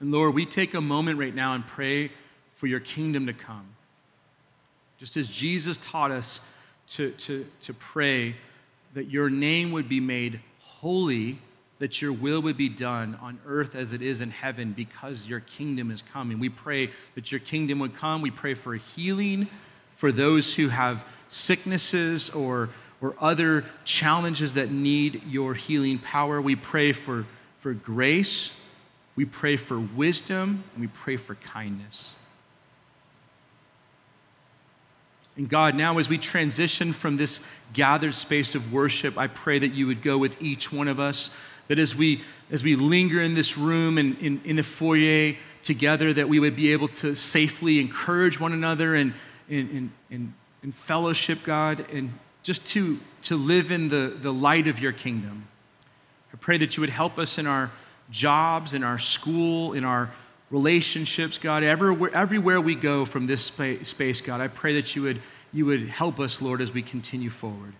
And 0.00 0.12
Lord, 0.12 0.34
we 0.34 0.46
take 0.46 0.74
a 0.74 0.80
moment 0.80 1.18
right 1.18 1.34
now 1.34 1.54
and 1.54 1.66
pray 1.66 2.10
for 2.54 2.66
your 2.66 2.80
kingdom 2.80 3.26
to 3.26 3.32
come. 3.32 3.66
Just 4.98 5.16
as 5.16 5.28
Jesus 5.28 5.78
taught 5.78 6.10
us 6.10 6.40
to, 6.88 7.10
to, 7.12 7.46
to 7.60 7.74
pray 7.74 8.34
that 8.94 9.08
your 9.08 9.30
name 9.30 9.72
would 9.72 9.88
be 9.88 10.00
made 10.00 10.40
holy, 10.60 11.38
that 11.78 12.02
your 12.02 12.12
will 12.12 12.42
would 12.42 12.56
be 12.56 12.68
done 12.68 13.16
on 13.20 13.38
earth 13.46 13.74
as 13.74 13.92
it 13.92 14.02
is 14.02 14.20
in 14.20 14.30
heaven 14.30 14.72
because 14.72 15.26
your 15.26 15.40
kingdom 15.40 15.90
is 15.90 16.02
coming. 16.12 16.38
We 16.38 16.48
pray 16.48 16.90
that 17.14 17.30
your 17.30 17.40
kingdom 17.40 17.78
would 17.80 17.94
come. 17.94 18.22
We 18.22 18.30
pray 18.30 18.54
for 18.54 18.74
healing 18.74 19.48
for 19.96 20.10
those 20.10 20.54
who 20.54 20.68
have 20.68 21.04
sicknesses 21.28 22.30
or, 22.30 22.70
or 23.00 23.14
other 23.20 23.64
challenges 23.84 24.54
that 24.54 24.70
need 24.70 25.22
your 25.26 25.54
healing 25.54 25.98
power. 25.98 26.40
We 26.40 26.56
pray 26.56 26.92
for, 26.92 27.26
for 27.58 27.74
grace 27.74 28.52
we 29.18 29.24
pray 29.24 29.56
for 29.56 29.80
wisdom 29.80 30.62
and 30.74 30.80
we 30.80 30.86
pray 30.86 31.16
for 31.16 31.34
kindness. 31.34 32.14
And 35.36 35.48
God, 35.48 35.74
now 35.74 35.98
as 35.98 36.08
we 36.08 36.18
transition 36.18 36.92
from 36.92 37.16
this 37.16 37.40
gathered 37.72 38.14
space 38.14 38.54
of 38.54 38.72
worship, 38.72 39.18
I 39.18 39.26
pray 39.26 39.58
that 39.58 39.70
you 39.70 39.88
would 39.88 40.02
go 40.02 40.18
with 40.18 40.40
each 40.40 40.70
one 40.70 40.86
of 40.86 41.00
us. 41.00 41.32
That 41.66 41.80
as 41.80 41.96
we 41.96 42.22
as 42.52 42.62
we 42.62 42.76
linger 42.76 43.20
in 43.20 43.34
this 43.34 43.58
room 43.58 43.98
and 43.98 44.16
in, 44.18 44.40
in 44.44 44.54
the 44.54 44.62
foyer 44.62 45.34
together, 45.64 46.12
that 46.12 46.28
we 46.28 46.38
would 46.38 46.54
be 46.54 46.70
able 46.70 46.86
to 46.86 47.16
safely 47.16 47.80
encourage 47.80 48.38
one 48.38 48.52
another 48.52 48.94
and 48.94 49.12
in, 49.48 49.90
in, 50.10 50.32
in, 50.62 50.70
fellowship, 50.70 51.40
God, 51.42 51.84
and 51.92 52.12
just 52.44 52.64
to, 52.66 53.00
to 53.22 53.34
live 53.34 53.72
in 53.72 53.88
the, 53.88 54.16
the 54.20 54.32
light 54.32 54.68
of 54.68 54.78
your 54.78 54.92
kingdom. 54.92 55.48
I 56.32 56.36
pray 56.36 56.56
that 56.58 56.76
you 56.76 56.82
would 56.82 56.90
help 56.90 57.18
us 57.18 57.36
in 57.36 57.48
our 57.48 57.72
jobs, 58.10 58.74
in 58.74 58.82
our 58.82 58.98
school, 58.98 59.72
in 59.72 59.84
our 59.84 60.10
relationships, 60.50 61.38
God, 61.38 61.62
everywhere, 61.62 62.14
everywhere 62.14 62.60
we 62.60 62.74
go 62.74 63.04
from 63.04 63.26
this 63.26 63.44
space, 63.44 64.20
God, 64.20 64.40
I 64.40 64.48
pray 64.48 64.74
that 64.74 64.96
you 64.96 65.02
would, 65.02 65.20
you 65.52 65.66
would 65.66 65.88
help 65.88 66.18
us, 66.20 66.40
Lord, 66.40 66.60
as 66.60 66.72
we 66.72 66.82
continue 66.82 67.30
forward. 67.30 67.74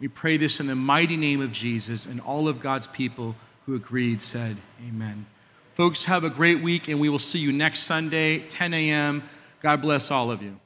We 0.00 0.08
pray 0.08 0.36
this 0.36 0.60
in 0.60 0.66
the 0.66 0.76
mighty 0.76 1.16
name 1.16 1.40
of 1.40 1.50
Jesus, 1.50 2.06
and 2.06 2.20
all 2.20 2.46
of 2.46 2.60
God's 2.60 2.86
people 2.86 3.34
who 3.66 3.74
agreed 3.74 4.22
said, 4.22 4.56
Amen. 4.86 5.26
Folks, 5.74 6.04
have 6.04 6.24
a 6.24 6.30
great 6.30 6.62
week, 6.62 6.88
and 6.88 7.00
we 7.00 7.08
will 7.08 7.18
see 7.18 7.38
you 7.38 7.52
next 7.52 7.80
Sunday, 7.80 8.40
10 8.40 8.74
a.m. 8.74 9.22
God 9.62 9.80
bless 9.80 10.10
all 10.10 10.30
of 10.30 10.42
you. 10.42 10.58